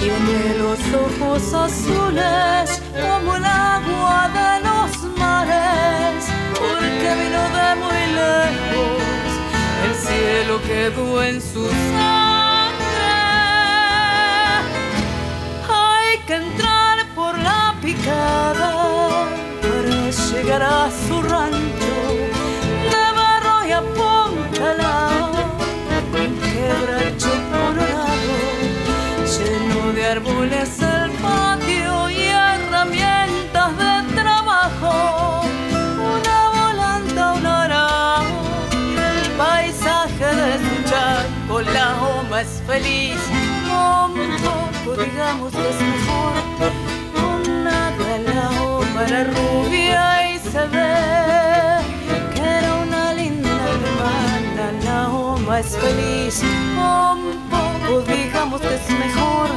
Tiene 0.00 0.58
los 0.58 0.80
ojos 0.94 1.54
azules 1.54 2.82
como 2.92 3.36
el 3.36 3.44
agua 3.44 4.30
de 4.38 4.50
los 4.68 5.18
mares, 5.18 6.24
porque 6.58 7.08
vino 7.20 7.42
de 7.56 7.68
muy 7.82 8.02
lejos, 8.22 9.02
el 9.86 9.94
cielo 10.06 10.60
quedó 10.66 11.22
en 11.22 11.40
su 11.40 11.64
para 18.02 18.74
llegar 20.10 20.62
a 20.62 20.90
su 20.90 21.22
rancho. 21.22 21.94
De 22.92 23.04
barro 23.16 23.66
y 23.66 23.72
apuntalado, 23.72 25.42
un 26.12 26.32
quebracho 26.40 27.32
colorado 27.50 28.34
lleno 29.34 29.92
de 29.92 30.06
árboles 30.06 30.70
el 30.80 31.10
patio 31.22 32.10
y 32.10 32.22
herramientas 32.22 33.70
de 33.78 34.14
trabajo, 34.14 35.42
una 36.16 36.38
volanta, 36.58 37.32
un 37.32 37.46
arao 37.46 38.24
y 38.72 38.96
el 38.96 39.30
paisaje 39.32 40.26
de 40.40 40.52
su 40.58 40.90
charco, 40.90 41.60
la 41.62 41.96
oma 42.02 42.42
es 42.42 42.62
feliz, 42.66 43.18
un 43.32 44.36
poco 44.42 45.02
digamos 45.02 45.52
es 45.54 45.93
para 49.04 49.24
rubia 49.24 50.32
y 50.32 50.38
se 50.38 50.66
ve 50.74 50.94
que 52.34 52.40
era 52.40 52.74
una 52.86 53.12
linda 53.12 53.50
hermana. 53.50 54.64
La 54.84 55.08
oma 55.10 55.60
es 55.60 55.76
feliz, 55.76 56.42
un 56.42 57.50
poco 57.50 58.00
digamos 58.10 58.60
que 58.60 58.74
es 58.74 58.90
mejor. 58.90 59.48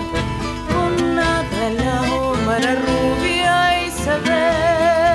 Con 0.74 1.16
nada 1.16 1.70
la 1.82 2.02
oma 2.14 2.58
era 2.58 2.76
rubia 2.76 3.86
y 3.86 3.92
se 3.92 4.16
ve 4.28 5.07